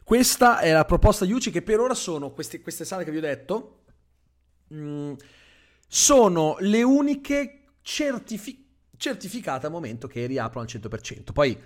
Questa 0.04 0.60
è 0.60 0.72
la 0.72 0.86
proposta 0.86 1.26
di 1.26 1.34
UC 1.34 1.50
che 1.50 1.62
per 1.62 1.80
ora 1.80 1.96
sono 1.96 2.32
queste, 2.32 2.62
queste 2.62 2.86
sale 2.86 3.04
che 3.04 3.12
vi 3.12 3.18
ho 3.18 3.22
detto 3.22 3.80
mh, 4.68 4.78
mm, 4.78 5.14
sono 5.88 6.58
le 6.60 6.84
uniche 6.84 7.64
certifi- 7.82 8.64
certificate 8.98 9.66
al 9.66 9.72
momento 9.72 10.08
che 10.08 10.26
riaprono 10.28 10.68
al 10.68 10.80
100% 10.82 11.34
poi 11.34 11.58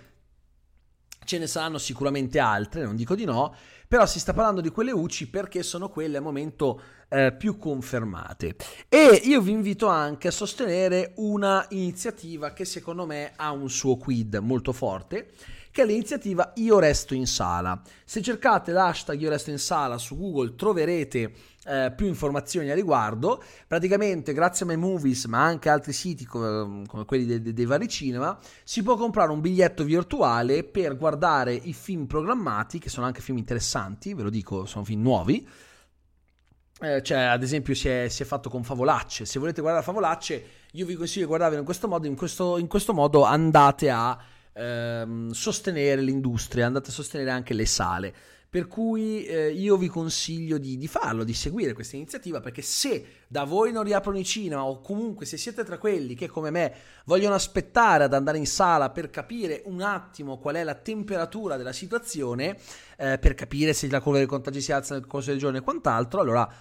ce 1.24 1.38
ne 1.38 1.46
saranno 1.46 1.78
sicuramente 1.78 2.38
altre 2.38 2.84
non 2.84 2.96
dico 2.96 3.14
di 3.14 3.24
no 3.24 3.54
però 3.90 4.06
si 4.06 4.20
sta 4.20 4.32
parlando 4.32 4.60
di 4.60 4.68
quelle 4.68 4.92
UCI 4.92 5.26
perché 5.26 5.64
sono 5.64 5.88
quelle 5.88 6.18
al 6.18 6.22
momento 6.22 6.80
eh, 7.08 7.32
più 7.36 7.58
confermate. 7.58 8.54
E 8.88 9.20
io 9.24 9.40
vi 9.40 9.50
invito 9.50 9.88
anche 9.88 10.28
a 10.28 10.30
sostenere 10.30 11.14
una 11.16 11.66
iniziativa 11.70 12.52
che 12.52 12.64
secondo 12.64 13.04
me 13.04 13.32
ha 13.34 13.50
un 13.50 13.68
suo 13.68 13.96
quid 13.96 14.36
molto 14.36 14.72
forte 14.72 15.32
che 15.70 15.82
è 15.82 15.86
l'iniziativa 15.86 16.52
Io 16.56 16.78
resto 16.78 17.14
in 17.14 17.26
sala. 17.26 17.80
Se 18.04 18.22
cercate 18.22 18.72
l'hashtag 18.72 19.20
Io 19.20 19.30
resto 19.30 19.50
in 19.50 19.58
sala 19.58 19.98
su 19.98 20.16
Google 20.16 20.54
troverete 20.54 21.32
eh, 21.64 21.92
più 21.94 22.06
informazioni 22.06 22.70
a 22.70 22.74
riguardo. 22.74 23.42
Praticamente, 23.66 24.32
grazie 24.32 24.64
a 24.64 24.68
My 24.68 24.76
Movies, 24.76 25.26
ma 25.26 25.44
anche 25.44 25.68
altri 25.68 25.92
siti 25.92 26.24
come, 26.24 26.84
come 26.86 27.04
quelli 27.04 27.26
dei, 27.26 27.40
dei, 27.42 27.52
dei 27.52 27.66
vari 27.66 27.88
cinema, 27.88 28.38
si 28.64 28.82
può 28.82 28.96
comprare 28.96 29.30
un 29.30 29.40
biglietto 29.40 29.84
virtuale 29.84 30.64
per 30.64 30.96
guardare 30.96 31.52
i 31.54 31.72
film 31.72 32.06
programmati, 32.06 32.78
che 32.78 32.88
sono 32.88 33.06
anche 33.06 33.20
film 33.20 33.38
interessanti, 33.38 34.14
ve 34.14 34.22
lo 34.22 34.30
dico, 34.30 34.64
sono 34.64 34.84
film 34.84 35.02
nuovi. 35.02 35.46
Eh, 36.82 37.02
cioè, 37.02 37.18
ad 37.18 37.42
esempio, 37.42 37.74
si 37.74 37.88
è, 37.88 38.08
si 38.08 38.22
è, 38.22 38.26
fatto 38.26 38.48
con 38.48 38.64
Favolacce. 38.64 39.26
Se 39.26 39.38
volete 39.38 39.60
guardare 39.60 39.84
Favolacce, 39.84 40.44
io 40.72 40.86
vi 40.86 40.94
consiglio 40.94 41.22
di 41.22 41.28
guardarvelo 41.28 41.60
in 41.60 41.66
questo 41.66 41.88
modo. 41.88 42.06
In 42.06 42.16
questo, 42.16 42.56
in 42.56 42.68
questo 42.68 42.94
modo 42.94 43.24
andate 43.24 43.90
a 43.90 44.18
ehm, 44.60 45.30
sostenere 45.30 46.02
l'industria, 46.02 46.66
andate 46.66 46.90
a 46.90 46.92
sostenere 46.92 47.30
anche 47.30 47.54
le 47.54 47.66
sale. 47.66 48.14
Per 48.50 48.66
cui 48.66 49.24
eh, 49.26 49.52
io 49.52 49.76
vi 49.76 49.86
consiglio 49.86 50.58
di, 50.58 50.76
di, 50.76 50.88
farlo, 50.88 51.22
di 51.22 51.34
seguire 51.34 51.72
questa 51.72 51.94
iniziativa, 51.94 52.40
perché 52.40 52.62
se 52.62 53.06
da 53.28 53.44
voi 53.44 53.70
non 53.70 53.84
riaprono 53.84 54.18
i 54.18 54.24
cinema 54.24 54.64
o 54.64 54.80
comunque 54.80 55.24
se 55.24 55.36
siete 55.36 55.62
tra 55.62 55.78
quelli 55.78 56.16
che 56.16 56.26
come 56.26 56.50
me 56.50 56.74
vogliono 57.04 57.36
aspettare 57.36 58.02
ad 58.02 58.12
andare 58.12 58.38
in 58.38 58.48
sala 58.48 58.90
per 58.90 59.08
capire 59.08 59.62
un 59.66 59.82
attimo 59.82 60.38
qual 60.38 60.56
è 60.56 60.64
la 60.64 60.74
temperatura 60.74 61.56
della 61.56 61.72
situazione, 61.72 62.58
eh, 62.96 63.18
per 63.18 63.34
capire 63.34 63.72
se 63.72 63.88
la 63.88 64.00
curva 64.00 64.18
dei 64.18 64.26
contagi 64.26 64.60
si 64.60 64.72
alza 64.72 64.94
nel 64.94 65.06
corso 65.06 65.30
del 65.30 65.38
giorno 65.38 65.58
e 65.58 65.60
quant'altro, 65.60 66.20
allora 66.20 66.52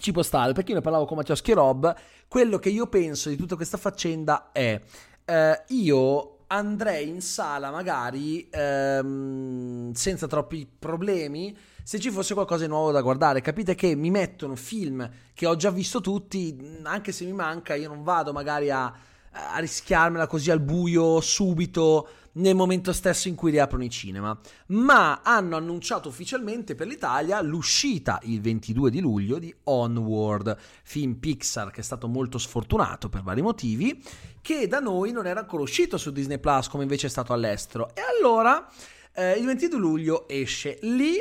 ci 0.00 0.12
può 0.12 0.20
stare. 0.20 0.52
Perché 0.52 0.72
io 0.72 0.76
ne 0.76 0.82
parlavo 0.82 1.06
con 1.06 1.16
Mattioschi 1.16 1.52
e 1.52 1.54
Rob, 1.54 1.96
quello 2.28 2.58
che 2.58 2.68
io 2.68 2.88
penso 2.88 3.30
di 3.30 3.36
tutta 3.36 3.56
questa 3.56 3.78
faccenda 3.78 4.50
è 4.52 4.78
eh, 5.24 5.62
io 5.68 6.33
andrei 6.54 7.08
in 7.08 7.20
sala 7.20 7.70
magari 7.70 8.48
ehm, 8.48 9.92
senza 9.92 10.26
troppi 10.26 10.68
problemi 10.78 11.56
se 11.82 11.98
ci 11.98 12.10
fosse 12.10 12.32
qualcosa 12.32 12.62
di 12.64 12.70
nuovo 12.70 12.92
da 12.92 13.02
guardare. 13.02 13.40
Capite 13.40 13.74
che 13.74 13.94
mi 13.94 14.10
mettono 14.10 14.54
film 14.54 15.08
che 15.34 15.46
ho 15.46 15.56
già 15.56 15.70
visto 15.70 16.00
tutti, 16.00 16.80
anche 16.84 17.12
se 17.12 17.24
mi 17.24 17.32
manca, 17.32 17.74
io 17.74 17.88
non 17.88 18.02
vado 18.02 18.32
magari 18.32 18.70
a, 18.70 18.92
a 19.34 19.58
rischiarmela 19.58 20.26
così 20.26 20.50
al 20.50 20.60
buio 20.60 21.20
subito 21.20 22.08
nel 22.34 22.54
momento 22.54 22.92
stesso 22.92 23.28
in 23.28 23.34
cui 23.34 23.50
riaprono 23.50 23.84
i 23.84 23.90
cinema, 23.90 24.36
ma 24.66 25.20
hanno 25.22 25.56
annunciato 25.56 26.08
ufficialmente 26.08 26.74
per 26.74 26.86
l'Italia 26.86 27.40
l'uscita 27.40 28.18
il 28.24 28.40
22 28.40 28.90
di 28.90 29.00
luglio 29.00 29.38
di 29.38 29.54
Onward, 29.64 30.56
film 30.82 31.14
Pixar 31.14 31.70
che 31.70 31.80
è 31.80 31.84
stato 31.84 32.08
molto 32.08 32.38
sfortunato 32.38 33.08
per 33.08 33.22
vari 33.22 33.42
motivi, 33.42 34.02
che 34.40 34.66
da 34.66 34.80
noi 34.80 35.12
non 35.12 35.26
era 35.26 35.40
ancora 35.40 35.62
uscito 35.62 35.96
su 35.96 36.10
Disney 36.10 36.38
Plus 36.38 36.68
come 36.68 36.82
invece 36.82 37.06
è 37.06 37.10
stato 37.10 37.32
all'estero. 37.32 37.94
E 37.94 38.00
allora 38.00 38.68
eh, 39.12 39.32
il 39.32 39.46
22 39.46 39.78
luglio 39.78 40.28
esce. 40.28 40.78
Lì 40.82 41.16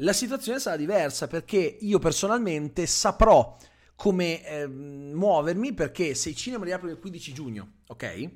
la 0.00 0.12
situazione 0.12 0.58
sarà 0.58 0.76
diversa 0.76 1.26
perché 1.26 1.78
io 1.80 1.98
personalmente 1.98 2.86
saprò 2.86 3.56
come 3.96 4.46
eh, 4.46 4.66
muovermi 4.68 5.72
perché 5.72 6.14
se 6.14 6.28
i 6.28 6.36
cinema 6.36 6.64
riaprono 6.64 6.92
il 6.92 7.00
15 7.00 7.32
giugno, 7.32 7.68
ok? 7.88 8.30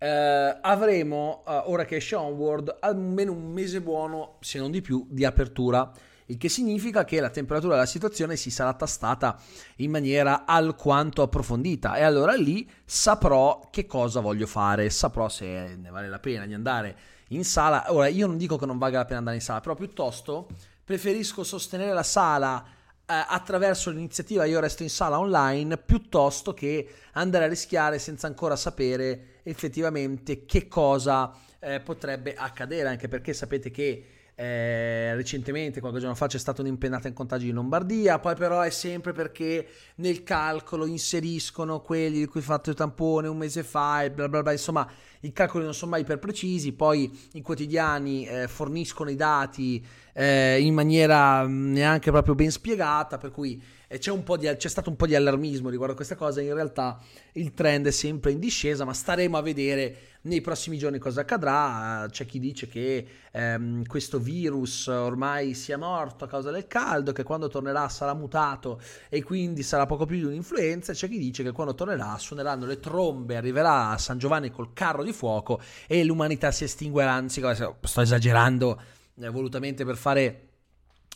Uh, 0.00 0.58
avremo, 0.60 1.42
uh, 1.44 1.70
ora 1.70 1.84
che 1.84 1.96
esce 1.96 2.14
Onward, 2.14 2.76
almeno 2.80 3.32
un 3.32 3.52
mese 3.52 3.80
buono, 3.80 4.36
se 4.40 4.58
non 4.58 4.70
di 4.70 4.80
più, 4.80 5.06
di 5.10 5.24
apertura. 5.24 5.92
Il 6.26 6.36
che 6.36 6.48
significa 6.48 7.04
che 7.04 7.20
la 7.20 7.30
temperatura 7.30 7.74
della 7.74 7.86
situazione 7.86 8.36
si 8.36 8.50
sarà 8.50 8.74
tastata 8.74 9.40
in 9.76 9.90
maniera 9.90 10.44
alquanto 10.44 11.22
approfondita 11.22 11.96
e 11.96 12.02
allora 12.02 12.34
lì 12.34 12.70
saprò 12.84 13.68
che 13.70 13.86
cosa 13.86 14.20
voglio 14.20 14.46
fare, 14.46 14.90
saprò 14.90 15.28
se 15.30 15.74
ne 15.74 15.90
vale 15.90 16.08
la 16.08 16.18
pena 16.18 16.44
di 16.46 16.52
andare 16.52 16.96
in 17.28 17.44
sala. 17.44 17.86
Ora, 17.88 18.08
io 18.08 18.26
non 18.26 18.36
dico 18.36 18.56
che 18.56 18.66
non 18.66 18.78
valga 18.78 18.98
la 18.98 19.04
pena 19.04 19.18
andare 19.18 19.36
in 19.36 19.42
sala, 19.42 19.60
però 19.60 19.74
piuttosto 19.74 20.48
preferisco 20.84 21.42
sostenere 21.44 21.92
la 21.92 22.02
sala 22.02 22.64
attraverso 23.10 23.90
l'iniziativa 23.90 24.44
Io 24.44 24.60
resto 24.60 24.82
in 24.82 24.90
sala 24.90 25.18
online 25.18 25.78
piuttosto 25.78 26.52
che 26.52 26.86
andare 27.12 27.46
a 27.46 27.48
rischiare 27.48 27.98
senza 27.98 28.26
ancora 28.26 28.54
sapere 28.54 29.40
effettivamente 29.44 30.44
che 30.44 30.68
cosa 30.68 31.34
eh, 31.58 31.80
potrebbe 31.80 32.34
accadere, 32.34 32.88
anche 32.88 33.08
perché 33.08 33.32
sapete 33.32 33.70
che 33.70 34.04
eh, 34.40 35.16
recentemente, 35.16 35.80
qualche 35.80 35.98
giorno 35.98 36.14
fa, 36.14 36.28
c'è 36.28 36.38
stata 36.38 36.62
un'impennata 36.62 37.08
in 37.08 37.14
contagi 37.14 37.48
in 37.48 37.54
Lombardia, 37.54 38.20
poi 38.20 38.36
però 38.36 38.60
è 38.60 38.70
sempre 38.70 39.10
perché 39.10 39.66
nel 39.96 40.22
calcolo 40.22 40.86
inseriscono 40.86 41.80
quelli 41.80 42.20
di 42.20 42.26
cui 42.26 42.38
ho 42.38 42.44
fatto 42.44 42.70
il 42.70 42.76
tampone 42.76 43.26
un 43.26 43.36
mese 43.36 43.64
fa 43.64 44.04
e 44.04 44.12
bla 44.12 44.28
bla 44.28 44.42
bla, 44.42 44.52
insomma 44.52 44.88
i 45.22 45.32
calcoli 45.32 45.64
non 45.64 45.74
sono 45.74 45.90
mai 45.90 46.04
per 46.04 46.20
precisi, 46.20 46.72
poi 46.72 47.10
i 47.32 47.42
quotidiani 47.42 48.28
eh, 48.28 48.46
forniscono 48.46 49.10
i 49.10 49.16
dati 49.16 49.84
eh, 50.12 50.60
in 50.60 50.72
maniera 50.72 51.44
mm, 51.44 51.72
neanche 51.72 52.12
proprio 52.12 52.36
ben 52.36 52.52
spiegata, 52.52 53.18
per 53.18 53.32
cui 53.32 53.60
c'è, 53.96 54.12
di, 54.12 54.56
c'è, 54.56 54.68
stato 54.68 54.90
un 54.90 54.96
po' 54.96 55.06
di 55.06 55.14
allarmismo 55.14 55.70
riguardo 55.70 55.94
a 55.94 55.96
questa 55.96 56.14
cosa, 56.14 56.42
in 56.42 56.52
realtà 56.52 57.00
il 57.32 57.54
trend 57.54 57.86
è 57.86 57.90
sempre 57.90 58.32
in 58.32 58.38
discesa, 58.38 58.84
ma 58.84 58.92
staremo 58.92 59.38
a 59.38 59.40
vedere 59.40 59.96
nei 60.22 60.42
prossimi 60.42 60.76
giorni 60.76 60.98
cosa 60.98 61.22
accadrà. 61.22 62.06
C'è 62.10 62.26
chi 62.26 62.38
dice 62.38 62.68
che 62.68 63.06
ehm, 63.32 63.86
questo 63.86 64.18
virus 64.18 64.88
ormai 64.88 65.54
sia 65.54 65.78
morto 65.78 66.24
a 66.24 66.28
causa 66.28 66.50
del 66.50 66.66
caldo, 66.66 67.12
che 67.12 67.22
quando 67.22 67.48
tornerà 67.48 67.88
sarà 67.88 68.12
mutato 68.12 68.78
e 69.08 69.22
quindi 69.22 69.62
sarà 69.62 69.86
poco 69.86 70.04
più 70.04 70.16
di 70.16 70.24
un'influenza. 70.24 70.92
C'è 70.92 71.08
chi 71.08 71.18
dice 71.18 71.42
che 71.42 71.52
quando 71.52 71.74
tornerà 71.74 72.18
suoneranno 72.18 72.66
le 72.66 72.80
trombe, 72.80 73.36
arriverà 73.36 73.88
a 73.88 73.98
San 73.98 74.18
Giovanni 74.18 74.50
col 74.50 74.74
carro 74.74 75.02
di 75.02 75.14
fuoco 75.14 75.60
e 75.86 76.04
l'umanità 76.04 76.50
si 76.50 76.64
estinguerà. 76.64 77.12
Anzi, 77.12 77.42
sto 77.80 78.00
esagerando 78.02 78.78
eh, 79.18 79.28
volutamente 79.30 79.86
per 79.86 79.96
fare 79.96 80.47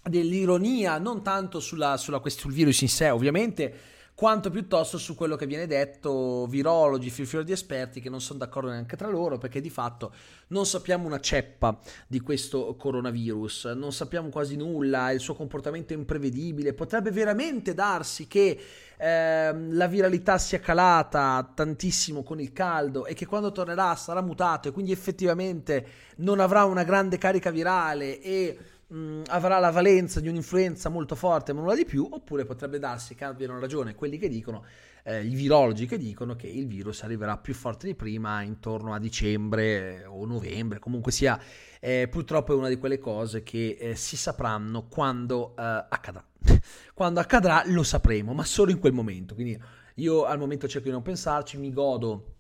dell'ironia, 0.03 0.99
non 0.99 1.23
tanto 1.23 1.61
sulla, 1.61 1.97
sulla, 1.97 2.21
sul 2.25 2.53
virus 2.53 2.81
in 2.81 2.89
sé, 2.89 3.11
ovviamente 3.11 3.91
quanto 4.15 4.51
piuttosto 4.51 4.99
su 4.99 5.15
quello 5.15 5.37
che 5.37 5.47
viene 5.47 5.67
detto 5.67 6.47
virologi, 6.47 7.11
fior 7.11 7.45
di 7.45 7.53
esperti 7.53 8.01
che 8.01 8.11
non 8.11 8.21
sono 8.21 8.39
d'accordo 8.39 8.69
neanche 8.69 8.97
tra 8.97 9.09
loro 9.09 9.39
perché 9.39 9.61
di 9.61 9.71
fatto 9.71 10.13
non 10.49 10.67
sappiamo 10.67 11.07
una 11.07 11.19
ceppa 11.19 11.79
di 12.07 12.21
questo 12.21 12.77
coronavirus, 12.77 13.73
non 13.75 13.93
sappiamo 13.93 14.29
quasi 14.29 14.55
nulla, 14.55 15.11
il 15.11 15.19
suo 15.19 15.35
comportamento 15.35 15.93
è 15.93 15.97
imprevedibile, 15.97 16.75
potrebbe 16.75 17.11
veramente 17.11 17.75
darsi 17.75 18.27
che 18.29 18.61
eh, 18.97 19.55
la 19.71 19.87
viralità 19.89 20.39
sia 20.39 20.61
calata 20.61 21.51
tantissimo 21.55 22.23
con 22.23 22.39
il 22.39 22.53
caldo 22.53 23.07
e 23.07 23.15
che 23.15 23.27
quando 23.27 23.51
tornerà 23.51 23.97
sarà 23.97 24.21
mutato 24.21 24.69
e 24.69 24.73
quindi 24.73 24.93
effettivamente 24.93 25.87
non 26.17 26.39
avrà 26.39 26.65
una 26.65 26.85
grande 26.85 27.19
carica 27.19 27.51
virale 27.51 28.21
e 28.21 28.59
mh, 28.93 28.97
mm, 28.97 29.23
avrà 29.29 29.59
la 29.59 29.71
valenza 29.71 30.21
di 30.21 30.29
un'influenza 30.29 30.89
molto 30.89 31.15
forte 31.15 31.53
ma 31.53 31.61
nulla 31.61 31.75
di 31.75 31.85
più, 31.85 32.07
oppure 32.11 32.45
potrebbe 32.45 32.79
darsi 32.79 33.15
che 33.15 33.25
abbiano 33.25 33.59
ragione 33.59 33.95
quelli 33.95 34.19
che 34.19 34.29
dicono, 34.29 34.65
eh, 35.05 35.25
i 35.25 35.35
virologi 35.35 35.87
che 35.87 35.99
dicono 35.99 36.37
che 36.37 36.47
il 36.47 36.67
virus 36.67 37.03
arriverà 37.03 37.37
più 37.39 37.55
forte 37.55 37.87
di 37.87 37.95
prima 37.95 38.43
intorno 38.43 38.95
a 38.95 38.99
dicembre 38.99 40.05
o 40.05 40.25
novembre, 40.27 40.79
comunque 40.79 41.11
sia, 41.11 41.41
eh, 41.81 42.07
purtroppo 42.09 42.53
è 42.53 42.57
una 42.57 42.69
di 42.69 42.77
quelle 42.77 42.99
cose 42.99 43.43
che 43.43 43.77
eh, 43.81 43.97
si 43.97 44.17
sapranno 44.17 44.87
quando 44.87 45.55
eh, 45.57 45.63
accadrà. 45.63 46.25
quando 46.95 47.21
accadrà 47.21 47.63
lo 47.67 47.83
sapremo, 47.83 48.33
ma 48.35 48.45
solo 48.45 48.71
in 48.71 48.79
quel 48.79 48.93
momento, 48.93 49.35
quindi 49.35 49.61
io 49.97 50.25
al 50.25 50.39
momento 50.39 50.69
cerco 50.69 50.87
di 50.87 50.93
non 50.93 51.03
pensarci, 51.03 51.59
mi 51.59 51.73
godo 51.73 52.35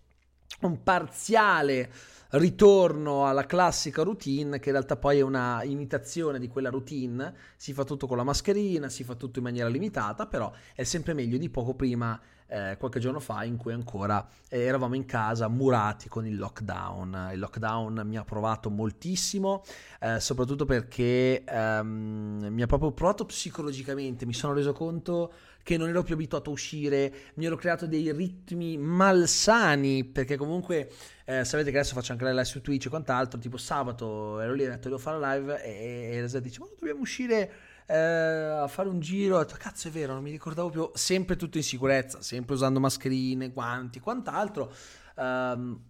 un 0.61 0.83
parziale 0.83 1.91
ritorno 2.33 3.27
alla 3.27 3.45
classica 3.45 4.03
routine 4.03 4.59
che 4.59 4.69
in 4.69 4.75
realtà 4.75 4.97
poi 4.97 5.19
è 5.19 5.23
una 5.23 5.63
imitazione 5.65 6.39
di 6.39 6.49
quella 6.49 6.71
routine, 6.71 7.35
si 7.57 7.73
fa 7.73 7.85
tutto 7.85 8.07
con 8.07 8.17
la 8.17 8.25
mascherina, 8.25 8.89
si 8.89 9.05
fa 9.05 9.15
tutto 9.15 9.39
in 9.39 9.45
maniera 9.45 9.69
limitata, 9.69 10.27
però 10.27 10.51
è 10.75 10.85
sempre 10.85 11.13
meglio 11.13 11.37
di 11.37 11.51
poco 11.51 11.75
prima 11.75 12.19
eh, 12.53 12.77
qualche 12.77 13.01
giorno 13.01 13.19
fa 13.19 13.45
in 13.45 13.57
cui 13.57 13.73
ancora 13.73 14.29
eh, 14.49 14.61
eravamo 14.61 14.95
in 14.95 15.07
casa 15.07 15.49
murati 15.49 16.09
con 16.11 16.27
il 16.27 16.37
lockdown. 16.37 17.31
Il 17.33 17.39
lockdown 17.39 18.03
mi 18.05 18.19
ha 18.19 18.25
provato 18.25 18.69
moltissimo, 18.69 19.65
eh, 20.01 20.21
soprattutto 20.21 20.67
perché 20.67 21.45
ehm, 21.45 22.49
mi 22.51 22.63
ha 22.63 22.67
proprio 22.67 22.93
provato 22.93 23.25
psicologicamente, 23.25 24.27
mi 24.27 24.35
sono 24.35 24.53
reso 24.53 24.75
conto 24.75 25.33
che 25.63 25.79
non 25.79 25.89
ero 25.89 26.03
più 26.03 26.15
abituato 26.15 26.51
a 26.51 26.53
uscire, 26.53 27.13
mi 27.35 27.47
ero 27.47 27.57
creato 27.57 27.87
dei 27.87 28.13
ritmi 28.13 28.77
malsani, 28.77 30.05
perché 30.05 30.37
comunque 30.37 30.91
eh, 31.25 31.45
sapete 31.45 31.71
che 31.71 31.79
adesso 31.79 31.95
faccio 31.95 32.13
anche 32.13 32.25
la 32.25 32.33
live 32.33 32.45
su 32.45 32.61
Twitch 32.61 32.87
e 32.87 32.89
quant'altro, 32.91 33.39
tipo 33.39 33.57
sabato 33.57 34.41
ero 34.41 34.53
lì 34.53 34.65
e 34.65 34.67
ho 34.67 34.71
detto 34.71 34.89
devo 34.89 35.01
fare 35.01 35.19
la 35.19 35.35
live 35.35 35.63
e, 35.63 36.17
e 36.17 36.21
Reza 36.21 36.41
dice 36.41 36.61
ma 36.61 36.67
dobbiamo 36.79 37.01
uscire 37.01 37.51
eh, 37.87 37.97
a 37.97 38.69
fare 38.69 38.89
un 38.89 39.01
giro, 39.01 39.37
ho 39.37 39.39
detto 39.41 39.57
cazzo 39.59 39.89
è 39.89 39.91
vero, 39.91 40.15
non 40.15 40.23
mi 40.23 40.31
ricordavo 40.31 40.71
più, 40.71 40.91
sempre 40.95 41.37
tutto 41.37 41.57
in 41.57 41.63
sicurezza, 41.63 42.23
sempre 42.23 42.55
usando 42.55 42.81
mascherine, 42.81 43.51
guanti, 43.51 44.01
quant'altro. 44.01 44.73
Um, 45.17 45.81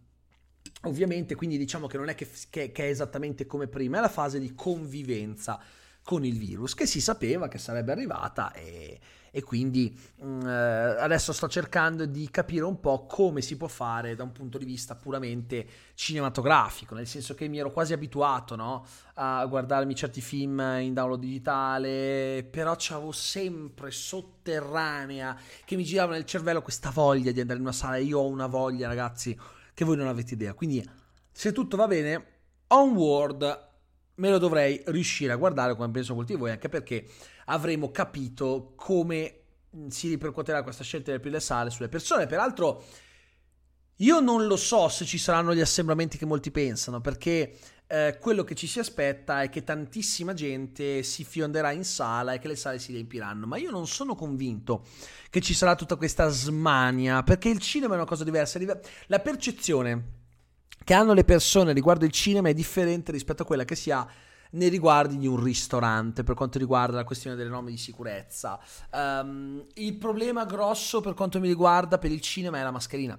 Ovviamente, 0.85 1.37
quindi 1.37 1.59
diciamo 1.59 1.87
che 1.87 1.97
non 1.97 2.09
è 2.09 2.15
che, 2.17 2.29
che, 2.51 2.73
che 2.73 2.87
è 2.87 2.89
esattamente 2.89 3.47
come 3.47 3.69
prima, 3.69 3.99
è 3.99 4.01
la 4.01 4.09
fase 4.09 4.41
di 4.41 4.53
convivenza 4.55 5.61
con 6.03 6.25
il 6.25 6.37
virus, 6.37 6.75
che 6.75 6.87
si 6.87 7.01
sapeva 7.01 7.47
che 7.47 7.59
sarebbe 7.59 7.93
arrivata 7.93 8.53
e, 8.53 8.99
e 9.35 9.43
quindi 9.43 9.99
mh, 10.17 10.27
mm, 10.27 10.47
eh, 10.47 10.97
adesso 11.01 11.33
sto 11.33 11.49
cercando 11.49 12.05
di 12.05 12.29
capire 12.31 12.65
un 12.65 12.79
po' 12.81 13.07
come 13.07 13.41
si 13.41 13.57
può 13.57 13.67
fare 13.67 14.15
da 14.15 14.23
un 14.23 14.31
punto 14.31 14.59
di 14.59 14.67
vista 14.67 14.95
puramente 14.95 15.67
cinematografico, 15.95 16.95
nel 16.95 17.07
senso 17.07 17.35
che 17.35 17.49
mi 17.49 17.59
ero 17.59 17.73
quasi 17.73 17.95
abituato 17.95 18.55
no, 18.57 18.87
a 19.15 19.45
guardarmi 19.47 19.95
certi 19.95 20.21
film 20.21 20.61
in 20.81 20.93
download 20.93 21.21
digitale, 21.21 22.47
però 22.49 22.75
c'avevo 22.77 23.11
sempre 23.11 23.91
sotterranea 23.91 25.37
che 25.65 25.77
mi 25.77 25.85
girava 25.85 26.13
nel 26.13 26.27
cervello 26.27 26.61
questa 26.61 26.91
voglia 26.91 27.33
di 27.33 27.41
andare 27.41 27.59
in 27.59 27.65
una 27.65 27.75
sala, 27.75 27.97
io 27.97 28.19
ho 28.19 28.29
una 28.29 28.47
voglia 28.47 28.87
ragazzi 28.87 29.37
che 29.73 29.85
voi 29.87 29.97
non 29.97 30.09
avete 30.09 30.35
idea, 30.35 30.53
quindi 30.53 30.87
se 31.33 31.53
tutto 31.53 31.79
va 31.79 31.87
bene, 31.87 32.27
Onward 32.69 33.71
me 34.17 34.31
lo 34.31 34.39
dovrei 34.39 34.83
riuscire 34.87 35.33
a 35.33 35.37
guardare 35.37 35.75
come 35.75 35.91
penso 35.91 36.15
molti 36.15 36.35
di 36.35 36.39
voi, 36.39 36.51
anche 36.51 36.69
perché 36.69 37.07
avremo 37.47 37.91
capito 37.91 38.73
come 38.77 39.39
si 39.89 40.09
ripercuoterà 40.09 40.63
questa 40.63 40.85
scelta 40.85 41.11
di 41.11 41.17
aprire 41.17 41.37
le 41.37 41.41
sale 41.41 41.71
sulle 41.71 41.89
persone. 41.89 42.27
Peraltro, 42.27 42.85
io 43.97 44.21
non 44.21 44.47
lo 44.47 44.57
so 44.57 44.89
se 44.89 45.05
ci 45.05 45.19
saranno 45.19 45.55
gli 45.55 45.61
assembramenti 45.61 46.19
che 46.19 46.27
molti 46.27 46.51
pensano, 46.51 47.01
perché 47.01 47.57
eh, 47.87 48.19
quello 48.21 48.43
che 48.43 48.55
ci 48.55 48.67
si 48.67 48.79
aspetta 48.79 49.43
è 49.43 49.49
che 49.49 49.65
tantissima 49.65 50.33
gente 50.33 51.03
si 51.03 51.25
fionderà 51.25 51.73
in 51.73 51.85
sala 51.85 52.33
e 52.33 52.39
che 52.39 52.49
le 52.49 52.57
sale 52.57 52.79
si 52.79 52.93
riempiranno, 52.93 53.47
ma 53.47 53.59
io 53.59 53.71
non 53.71 53.87
sono 53.87 54.15
convinto 54.15 54.85
che 55.31 55.41
ci 55.41 55.55
sarà 55.55 55.75
tutta 55.75 55.97
questa 55.97 56.29
smania, 56.29 57.23
perché 57.23 57.49
il 57.49 57.59
cinema 57.59 57.95
è 57.95 57.97
una 57.97 58.07
cosa 58.07 58.25
diversa. 58.25 58.59
La 59.07 59.21
percezione 59.21 60.21
che 60.85 60.95
hanno 60.95 61.13
le 61.13 61.25
persone 61.25 61.73
riguardo 61.73 62.05
il 62.05 62.11
cinema 62.11 62.49
è 62.49 62.55
differente 62.55 63.13
rispetto 63.13 63.43
a 63.43 63.47
quella 63.47 63.65
che 63.65 63.77
si 63.77 63.91
ha 63.91 64.07
nei 64.53 64.69
riguardi 64.69 65.19
di 65.19 65.27
un 65.27 65.43
ristorante 65.43 66.25
per 66.25 66.35
quanto 66.35 66.59
riguarda 66.59 66.97
la 66.97 67.05
questione 67.05 67.37
delle 67.37 67.51
norme 67.51 67.71
di 67.71 67.77
sicurezza. 67.77 68.59
Um, 68.93 69.65
il 69.75 69.95
problema 69.97 70.45
grosso 70.45 71.01
per 71.01 71.15
quanto 71.15 71.41
mi 71.41 71.49
riguarda 71.49 71.99
per 71.99 72.11
il 72.11 72.21
cinema 72.21 72.59
è 72.59 72.63
la 72.63 72.71
mascherina. 72.71 73.19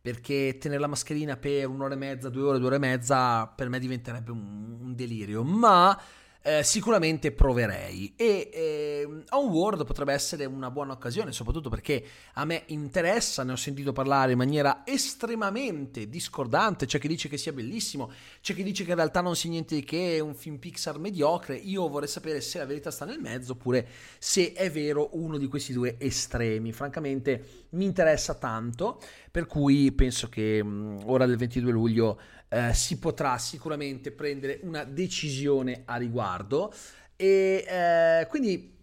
Perché 0.00 0.58
tenere 0.58 0.80
la 0.80 0.88
mascherina 0.88 1.36
per 1.36 1.68
un'ora 1.68 1.94
e 1.94 1.96
mezza, 1.96 2.28
due 2.28 2.42
ore, 2.42 2.58
due 2.58 2.66
ore 2.66 2.76
e 2.76 2.80
mezza 2.80 3.46
per 3.46 3.68
me 3.68 3.78
diventerebbe 3.78 4.32
un, 4.32 4.78
un 4.80 4.94
delirio. 4.96 5.44
Ma 5.44 5.96
eh, 6.42 6.62
sicuramente 6.62 7.32
proverei. 7.32 8.12
E 8.16 8.50
eh, 8.52 9.08
Onward 9.30 9.84
potrebbe 9.84 10.12
essere 10.12 10.44
una 10.44 10.70
buona 10.70 10.92
occasione, 10.92 11.32
soprattutto 11.32 11.70
perché 11.70 12.04
a 12.34 12.44
me 12.44 12.64
interessa, 12.66 13.44
ne 13.44 13.52
ho 13.52 13.56
sentito 13.56 13.92
parlare 13.92 14.32
in 14.32 14.38
maniera 14.38 14.82
estremamente 14.84 16.08
discordante. 16.08 16.86
C'è 16.86 16.98
chi 16.98 17.08
dice 17.08 17.28
che 17.28 17.36
sia 17.36 17.52
bellissimo, 17.52 18.10
c'è 18.40 18.54
chi 18.54 18.62
dice 18.62 18.84
che 18.84 18.90
in 18.90 18.96
realtà 18.96 19.20
non 19.20 19.36
sia 19.36 19.50
niente 19.50 19.74
di 19.76 19.84
che, 19.84 20.16
è 20.16 20.20
un 20.20 20.34
film 20.34 20.56
Pixar 20.56 20.98
mediocre. 20.98 21.56
Io 21.56 21.88
vorrei 21.88 22.08
sapere 22.08 22.40
se 22.40 22.58
la 22.58 22.66
verità 22.66 22.90
sta 22.90 23.04
nel 23.04 23.20
mezzo 23.20 23.52
oppure 23.52 23.86
se 24.18 24.52
è 24.52 24.70
vero 24.70 25.10
uno 25.12 25.38
di 25.38 25.46
questi 25.46 25.72
due 25.72 25.96
estremi. 25.98 26.72
Francamente 26.72 27.66
mi 27.70 27.84
interessa 27.84 28.34
tanto, 28.34 29.00
per 29.30 29.46
cui 29.46 29.92
penso 29.92 30.28
che 30.28 30.62
mh, 30.62 31.02
ora 31.04 31.26
del 31.26 31.36
22 31.36 31.70
luglio 31.70 32.20
eh, 32.52 32.74
si 32.74 32.98
potrà 32.98 33.38
sicuramente 33.38 34.10
prendere 34.12 34.60
una 34.62 34.84
decisione 34.84 35.82
a 35.86 35.96
riguardo. 35.96 36.72
E 37.16 37.64
eh, 37.66 38.26
quindi 38.28 38.76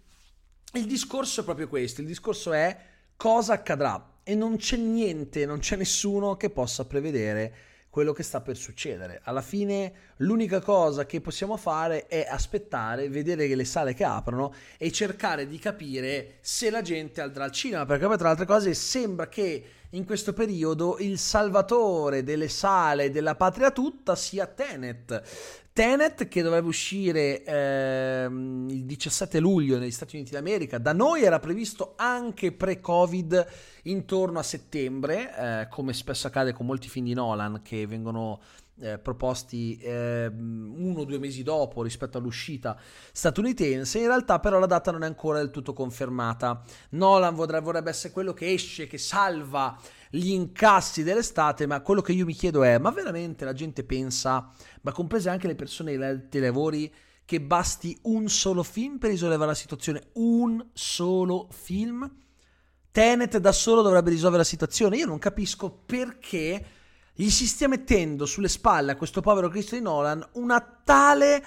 il 0.73 0.85
discorso 0.87 1.41
è 1.41 1.43
proprio 1.43 1.67
questo: 1.67 2.01
il 2.01 2.07
discorso 2.07 2.51
è 2.51 2.77
cosa 3.15 3.53
accadrà 3.53 4.21
e 4.23 4.33
non 4.33 4.57
c'è 4.57 4.77
niente, 4.77 5.45
non 5.45 5.59
c'è 5.59 5.75
nessuno 5.75 6.35
che 6.35 6.49
possa 6.49 6.85
prevedere 6.85 7.53
quello 7.89 8.13
che 8.13 8.23
sta 8.23 8.41
per 8.41 8.55
succedere. 8.55 9.21
Alla 9.23 9.41
fine 9.41 9.93
l'unica 10.17 10.61
cosa 10.61 11.05
che 11.05 11.21
possiamo 11.21 11.57
fare 11.57 12.07
è 12.07 12.27
aspettare, 12.29 13.09
vedere 13.09 13.53
le 13.53 13.65
sale 13.65 13.93
che 13.93 14.03
aprono 14.03 14.53
e 14.77 14.91
cercare 14.91 15.47
di 15.47 15.57
capire 15.57 16.37
se 16.41 16.69
la 16.69 16.81
gente 16.81 17.21
andrà 17.21 17.45
al 17.45 17.51
cinema, 17.51 17.85
perché 17.85 18.05
tra 18.05 18.15
le 18.15 18.29
altre 18.29 18.45
cose 18.45 18.73
sembra 18.73 19.27
che 19.27 19.63
in 19.91 20.05
questo 20.05 20.33
periodo 20.33 20.97
il 20.99 21.17
salvatore 21.17 22.23
delle 22.23 22.47
sale 22.47 23.09
della 23.09 23.35
patria 23.35 23.71
tutta 23.71 24.15
sia 24.15 24.45
Tenet. 24.45 25.67
Tenet 25.79 26.27
che 26.27 26.41
dovrebbe 26.41 26.67
uscire 26.67 27.41
ehm, 27.41 28.67
il 28.69 28.83
17 28.83 29.39
luglio 29.39 29.77
negli 29.77 29.91
Stati 29.91 30.17
Uniti 30.17 30.31
d'America, 30.31 30.77
da 30.77 30.91
noi 30.91 31.21
era 31.21 31.39
previsto 31.39 31.93
anche 31.95 32.51
pre-Covid 32.51 33.47
intorno 33.83 34.39
a 34.39 34.43
settembre, 34.43 35.61
eh, 35.61 35.67
come 35.69 35.93
spesso 35.93 36.27
accade 36.27 36.51
con 36.51 36.65
molti 36.65 36.89
film 36.89 37.05
di 37.05 37.13
Nolan 37.13 37.61
che 37.63 37.87
vengono 37.87 38.41
eh, 38.81 38.97
proposti 38.97 39.77
eh, 39.77 40.27
uno 40.27 40.99
o 40.99 41.05
due 41.05 41.17
mesi 41.17 41.43
dopo 41.43 41.81
rispetto 41.81 42.17
all'uscita 42.17 42.77
statunitense. 43.13 43.99
In 43.99 44.07
realtà, 44.07 44.39
però, 44.39 44.59
la 44.59 44.65
data 44.65 44.91
non 44.91 45.03
è 45.03 45.05
ancora 45.05 45.37
del 45.37 45.49
tutto 45.49 45.71
confermata. 45.71 46.61
Nolan 46.91 47.35
vorrebbe, 47.35 47.89
essere 47.89 48.11
quello 48.11 48.33
che 48.33 48.51
esce, 48.51 48.87
che 48.87 48.97
salva 48.97 49.79
gli 50.09 50.31
incassi 50.31 51.03
dell'estate, 51.03 51.67
ma 51.67 51.81
quello 51.81 52.01
che 52.01 52.13
io 52.13 52.25
mi 52.25 52.33
chiedo 52.33 52.63
è: 52.63 52.77
ma 52.77 52.91
veramente 52.91 53.45
la 53.45 53.53
gente 53.53 53.83
pensa, 53.83 54.51
ma 54.81 54.91
comprese 54.91 55.29
anche 55.29 55.47
le 55.47 55.55
persone 55.55 55.97
dei 56.29 56.41
lavori, 56.41 56.93
che 57.25 57.41
basti 57.41 57.97
un 58.03 58.27
solo 58.27 58.63
film 58.63 58.97
per 58.97 59.11
risolvere 59.11 59.45
la 59.45 59.53
situazione? 59.53 60.09
Un 60.13 60.65
solo 60.73 61.47
film? 61.51 62.11
Tenet 62.91 63.37
da 63.37 63.51
solo 63.51 63.83
dovrebbe 63.83 64.09
risolvere 64.09 64.41
la 64.41 64.49
situazione. 64.49 64.97
Io 64.97 65.05
non 65.05 65.19
capisco 65.19 65.69
perché 65.69 66.65
gli 67.13 67.29
si 67.29 67.45
stia 67.45 67.67
mettendo 67.67 68.25
sulle 68.25 68.47
spalle 68.47 68.93
a 68.93 68.95
questo 68.95 69.21
povero 69.21 69.49
Christopher 69.49 69.81
Nolan 69.81 70.27
una 70.33 70.59
tale 70.83 71.43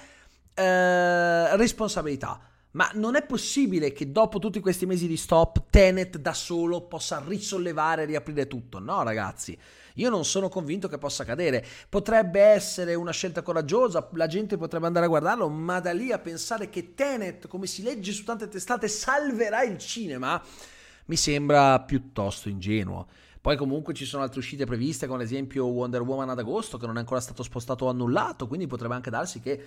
eh, 0.53 1.57
responsabilità. 1.57 2.39
Ma 2.73 2.89
non 2.95 3.15
è 3.15 3.23
possibile 3.23 3.91
che 3.91 4.11
dopo 4.11 4.39
tutti 4.39 4.59
questi 4.59 4.87
mesi 4.87 5.07
di 5.07 5.15
stop 5.15 5.65
Tenet 5.69 6.17
da 6.17 6.33
solo 6.33 6.81
possa 6.81 7.23
risollevare 7.25 8.03
e 8.03 8.05
riaprire 8.05 8.47
tutto. 8.47 8.79
No, 8.79 9.03
ragazzi, 9.03 9.55
io 9.95 10.09
non 10.09 10.25
sono 10.25 10.49
convinto 10.49 10.87
che 10.87 10.97
possa 10.97 11.21
accadere. 11.21 11.63
Potrebbe 11.87 12.41
essere 12.41 12.95
una 12.95 13.11
scelta 13.11 13.43
coraggiosa, 13.43 14.09
la 14.13 14.25
gente 14.25 14.57
potrebbe 14.57 14.87
andare 14.87 15.05
a 15.05 15.09
guardarlo, 15.09 15.49
ma 15.49 15.79
da 15.79 15.93
lì 15.93 16.11
a 16.11 16.17
pensare 16.17 16.69
che 16.69 16.95
Tenet, 16.95 17.47
come 17.47 17.67
si 17.67 17.83
legge 17.83 18.11
su 18.11 18.23
tante 18.23 18.47
testate, 18.47 18.87
salverà 18.87 19.61
il 19.61 19.77
cinema, 19.77 20.41
mi 21.05 21.15
sembra 21.15 21.79
piuttosto 21.81 22.49
ingenuo. 22.49 23.07
Poi 23.39 23.57
comunque 23.57 23.93
ci 23.93 24.05
sono 24.05 24.23
altre 24.23 24.39
uscite 24.39 24.65
previste, 24.65 25.05
come 25.05 25.21
ad 25.21 25.25
esempio 25.29 25.65
Wonder 25.65 26.01
Woman 26.01 26.29
ad 26.29 26.39
agosto, 26.39 26.77
che 26.77 26.85
non 26.85 26.95
è 26.95 26.99
ancora 26.99 27.19
stato 27.19 27.43
spostato 27.43 27.85
o 27.85 27.89
annullato, 27.89 28.47
quindi 28.47 28.67
potrebbe 28.67 28.95
anche 28.95 29.09
darsi 29.09 29.41
che 29.41 29.61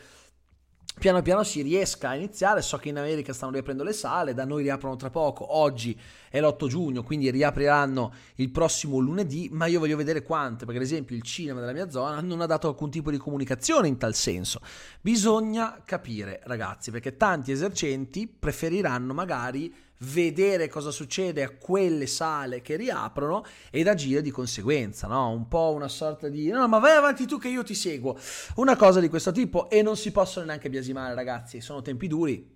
piano 0.98 1.20
piano 1.22 1.42
si 1.42 1.62
riesca 1.62 2.10
a 2.10 2.14
iniziare. 2.14 2.62
So 2.62 2.78
che 2.78 2.88
in 2.88 2.98
America 2.98 3.32
stanno 3.32 3.52
riaprendo 3.52 3.82
le 3.82 3.92
sale, 3.92 4.34
da 4.34 4.44
noi 4.44 4.62
riaprono 4.62 4.96
tra 4.96 5.10
poco. 5.10 5.56
Oggi 5.56 5.98
è 6.30 6.40
l'8 6.40 6.66
giugno, 6.66 7.02
quindi 7.02 7.30
riapriranno 7.30 8.12
il 8.36 8.50
prossimo 8.50 8.98
lunedì. 8.98 9.48
Ma 9.52 9.66
io 9.66 9.78
voglio 9.78 9.96
vedere 9.96 10.22
quante, 10.22 10.64
perché 10.64 10.80
ad 10.80 10.86
esempio 10.86 11.14
il 11.14 11.22
cinema 11.22 11.60
della 11.60 11.72
mia 11.72 11.90
zona 11.90 12.20
non 12.20 12.40
ha 12.40 12.46
dato 12.46 12.68
alcun 12.68 12.90
tipo 12.90 13.10
di 13.10 13.18
comunicazione 13.18 13.88
in 13.88 13.98
tal 13.98 14.14
senso. 14.14 14.60
Bisogna 15.00 15.82
capire, 15.84 16.40
ragazzi, 16.44 16.90
perché 16.90 17.16
tanti 17.16 17.52
esercenti 17.52 18.26
preferiranno 18.26 19.12
magari 19.12 19.72
vedere 20.00 20.68
cosa 20.68 20.90
succede 20.90 21.42
a 21.42 21.50
quelle 21.50 22.06
sale 22.06 22.60
che 22.60 22.76
riaprono 22.76 23.44
ed 23.70 23.88
agire 23.88 24.22
di 24.22 24.30
conseguenza, 24.30 25.06
no? 25.06 25.30
Un 25.30 25.48
po' 25.48 25.72
una 25.72 25.88
sorta 25.88 26.28
di 26.28 26.48
no, 26.48 26.66
ma 26.68 26.78
vai 26.78 26.96
avanti 26.96 27.26
tu 27.26 27.38
che 27.38 27.48
io 27.48 27.62
ti 27.62 27.74
seguo. 27.74 28.18
Una 28.56 28.76
cosa 28.76 29.00
di 29.00 29.08
questo 29.08 29.32
tipo 29.32 29.70
e 29.70 29.82
non 29.82 29.96
si 29.96 30.12
possono 30.12 30.46
neanche 30.46 30.68
biasimare, 30.68 31.14
ragazzi, 31.14 31.60
sono 31.60 31.82
tempi 31.82 32.08
duri 32.08 32.54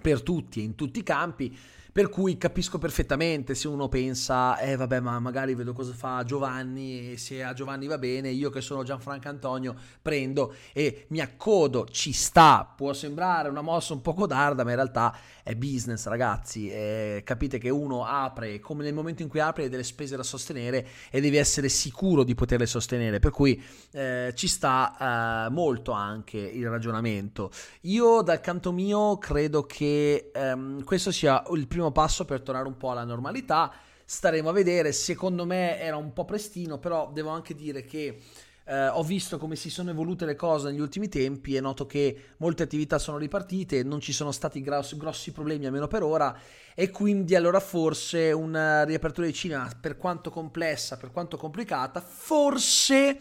per 0.00 0.22
tutti 0.22 0.60
e 0.60 0.64
in 0.64 0.74
tutti 0.74 0.98
i 0.98 1.02
campi 1.02 1.56
per 1.96 2.10
cui 2.10 2.36
capisco 2.36 2.76
perfettamente 2.76 3.54
se 3.54 3.68
uno 3.68 3.88
pensa, 3.88 4.58
eh 4.58 4.76
vabbè, 4.76 5.00
ma 5.00 5.18
magari 5.18 5.54
vedo 5.54 5.72
cosa 5.72 5.94
fa 5.94 6.22
Giovanni 6.24 7.12
e 7.12 7.16
se 7.16 7.42
a 7.42 7.54
Giovanni 7.54 7.86
va 7.86 7.96
bene, 7.96 8.28
io 8.28 8.50
che 8.50 8.60
sono 8.60 8.82
Gianfranco 8.82 9.28
Antonio 9.28 9.74
prendo 10.02 10.52
e 10.74 11.06
mi 11.08 11.20
accodo, 11.20 11.86
ci 11.88 12.12
sta. 12.12 12.70
Può 12.76 12.92
sembrare 12.92 13.48
una 13.48 13.62
mossa 13.62 13.94
un 13.94 14.02
po' 14.02 14.12
codarda, 14.12 14.62
ma 14.62 14.68
in 14.72 14.76
realtà 14.76 15.16
è 15.42 15.54
business, 15.54 16.06
ragazzi. 16.06 16.68
Eh, 16.68 17.22
capite 17.24 17.56
che 17.56 17.70
uno 17.70 18.04
apre, 18.04 18.60
come 18.60 18.84
nel 18.84 18.92
momento 18.92 19.22
in 19.22 19.28
cui 19.28 19.40
apre, 19.40 19.62
hai 19.62 19.68
delle 19.70 19.82
spese 19.82 20.16
da 20.16 20.22
sostenere 20.22 20.86
e 21.08 21.22
devi 21.22 21.38
essere 21.38 21.70
sicuro 21.70 22.24
di 22.24 22.34
poterle 22.34 22.66
sostenere. 22.66 23.20
Per 23.20 23.30
cui 23.30 23.58
eh, 23.92 24.32
ci 24.34 24.48
sta 24.48 25.46
eh, 25.46 25.50
molto 25.50 25.92
anche 25.92 26.36
il 26.36 26.68
ragionamento. 26.68 27.50
Io 27.82 28.20
dal 28.20 28.42
canto 28.42 28.70
mio 28.70 29.16
credo 29.16 29.64
che 29.64 30.30
ehm, 30.34 30.84
questo 30.84 31.10
sia 31.10 31.42
il 31.54 31.66
primo 31.66 31.85
primo 31.86 31.92
passo 31.92 32.24
per 32.24 32.40
tornare 32.40 32.66
un 32.66 32.76
po' 32.76 32.90
alla 32.90 33.04
normalità. 33.04 33.72
Staremo 34.04 34.48
a 34.48 34.52
vedere, 34.52 34.92
secondo 34.92 35.44
me 35.44 35.80
era 35.80 35.96
un 35.96 36.12
po' 36.12 36.24
prestino, 36.24 36.78
però 36.78 37.10
devo 37.12 37.30
anche 37.30 37.54
dire 37.54 37.84
che 37.84 38.20
eh, 38.64 38.86
ho 38.88 39.02
visto 39.02 39.38
come 39.38 39.56
si 39.56 39.68
sono 39.68 39.90
evolute 39.90 40.24
le 40.24 40.36
cose 40.36 40.70
negli 40.70 40.80
ultimi 40.80 41.08
tempi 41.08 41.56
e 41.56 41.60
noto 41.60 41.86
che 41.86 42.34
molte 42.38 42.62
attività 42.62 42.98
sono 42.98 43.18
ripartite, 43.18 43.82
non 43.82 44.00
ci 44.00 44.12
sono 44.12 44.32
stati 44.32 44.60
grossi, 44.60 44.96
grossi 44.96 45.32
problemi 45.32 45.66
almeno 45.66 45.88
per 45.88 46.02
ora 46.02 46.36
e 46.74 46.90
quindi 46.90 47.34
allora 47.34 47.60
forse 47.60 48.32
una 48.32 48.84
riapertura 48.84 49.26
di 49.26 49.32
cinema 49.32 49.68
per 49.80 49.96
quanto 49.96 50.30
complessa, 50.30 50.96
per 50.96 51.10
quanto 51.10 51.36
complicata, 51.36 52.00
forse 52.00 53.18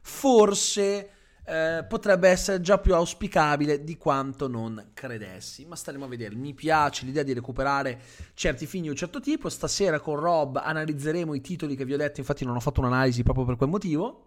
forse 0.00 1.10
eh, 1.48 1.84
potrebbe 1.88 2.28
essere 2.28 2.60
già 2.60 2.76
più 2.78 2.94
auspicabile 2.94 3.82
di 3.82 3.96
quanto 3.96 4.48
non 4.48 4.90
credessi. 4.92 5.64
Ma 5.64 5.76
staremo 5.76 6.04
a 6.04 6.08
vedere. 6.08 6.34
Mi 6.34 6.52
piace 6.52 7.06
l'idea 7.06 7.22
di 7.22 7.32
recuperare 7.32 7.98
certi 8.34 8.66
film 8.66 8.82
di 8.82 8.90
un 8.90 8.96
certo 8.96 9.20
tipo. 9.20 9.48
Stasera 9.48 9.98
con 9.98 10.16
Rob 10.16 10.60
analizzeremo 10.62 11.32
i 11.34 11.40
titoli 11.40 11.74
che 11.74 11.84
vi 11.86 11.94
ho 11.94 11.96
detto, 11.96 12.20
infatti 12.20 12.44
non 12.44 12.54
ho 12.54 12.60
fatto 12.60 12.80
un'analisi 12.80 13.22
proprio 13.22 13.46
per 13.46 13.56
quel 13.56 13.70
motivo. 13.70 14.24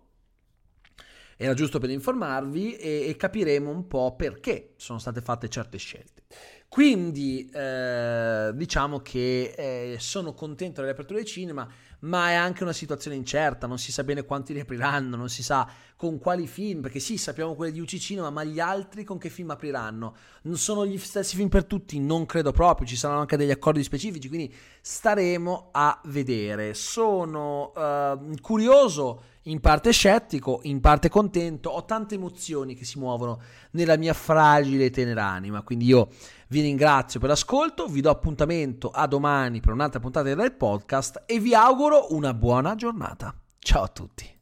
Era 1.37 1.53
giusto 1.53 1.79
per 1.79 1.89
informarvi 1.89 2.75
e, 2.75 3.07
e 3.07 3.15
capiremo 3.15 3.69
un 3.69 3.87
po' 3.87 4.15
perché 4.15 4.73
sono 4.77 4.99
state 4.99 5.21
fatte 5.21 5.49
certe 5.49 5.77
scelte. 5.77 6.23
Quindi 6.67 7.49
eh, 7.53 8.51
diciamo 8.53 8.99
che 8.99 9.53
eh, 9.57 9.95
sono 9.99 10.33
contento 10.33 10.81
delle 10.81 10.93
aperture 10.93 11.19
dei 11.19 11.27
cinema 11.27 11.67
ma 12.01 12.29
è 12.29 12.33
anche 12.33 12.63
una 12.63 12.73
situazione 12.73 13.15
incerta, 13.15 13.67
non 13.67 13.77
si 13.77 13.91
sa 13.91 14.03
bene 14.03 14.23
quanti 14.23 14.53
ne 14.53 14.61
apriranno, 14.61 15.15
non 15.15 15.29
si 15.29 15.43
sa 15.43 15.67
con 15.95 16.17
quali 16.17 16.47
film, 16.47 16.81
perché 16.81 16.99
sì, 16.99 17.17
sappiamo 17.17 17.53
quelli 17.53 17.73
di 17.73 17.79
UC 17.79 17.97
Cinema, 17.97 18.29
ma 18.31 18.43
gli 18.43 18.59
altri 18.59 19.03
con 19.03 19.19
che 19.19 19.29
film 19.29 19.51
apriranno? 19.51 20.15
Non 20.43 20.57
sono 20.57 20.85
gli 20.85 20.97
stessi 20.97 21.35
film 21.35 21.49
per 21.49 21.65
tutti? 21.65 21.99
Non 21.99 22.25
credo 22.25 22.51
proprio, 22.51 22.87
ci 22.87 22.95
saranno 22.95 23.19
anche 23.19 23.37
degli 23.37 23.51
accordi 23.51 23.83
specifici, 23.83 24.27
quindi 24.27 24.51
staremo 24.81 25.69
a 25.71 26.01
vedere. 26.05 26.73
Sono 26.73 27.71
uh, 27.75 28.33
curioso 28.41 29.23
in 29.45 29.59
parte 29.59 29.91
scettico, 29.91 30.59
in 30.63 30.79
parte 30.81 31.09
contento, 31.09 31.69
ho 31.69 31.85
tante 31.85 32.15
emozioni 32.15 32.75
che 32.75 32.85
si 32.85 32.97
muovono 32.97 33.39
nella 33.71 33.97
mia 33.97 34.13
fragile 34.13 34.85
e 34.85 34.89
tenera 34.89 35.25
anima, 35.25 35.61
quindi 35.61 35.85
io 35.85 36.09
vi 36.51 36.59
ringrazio 36.59 37.19
per 37.19 37.29
l'ascolto, 37.29 37.87
vi 37.87 38.01
do 38.01 38.09
appuntamento 38.09 38.89
a 38.89 39.07
domani 39.07 39.61
per 39.61 39.71
un'altra 39.71 40.01
puntata 40.01 40.33
del 40.33 40.53
podcast 40.53 41.23
e 41.25 41.39
vi 41.39 41.55
auguro 41.55 42.13
una 42.13 42.33
buona 42.33 42.75
giornata. 42.75 43.33
Ciao 43.57 43.83
a 43.83 43.87
tutti. 43.87 44.40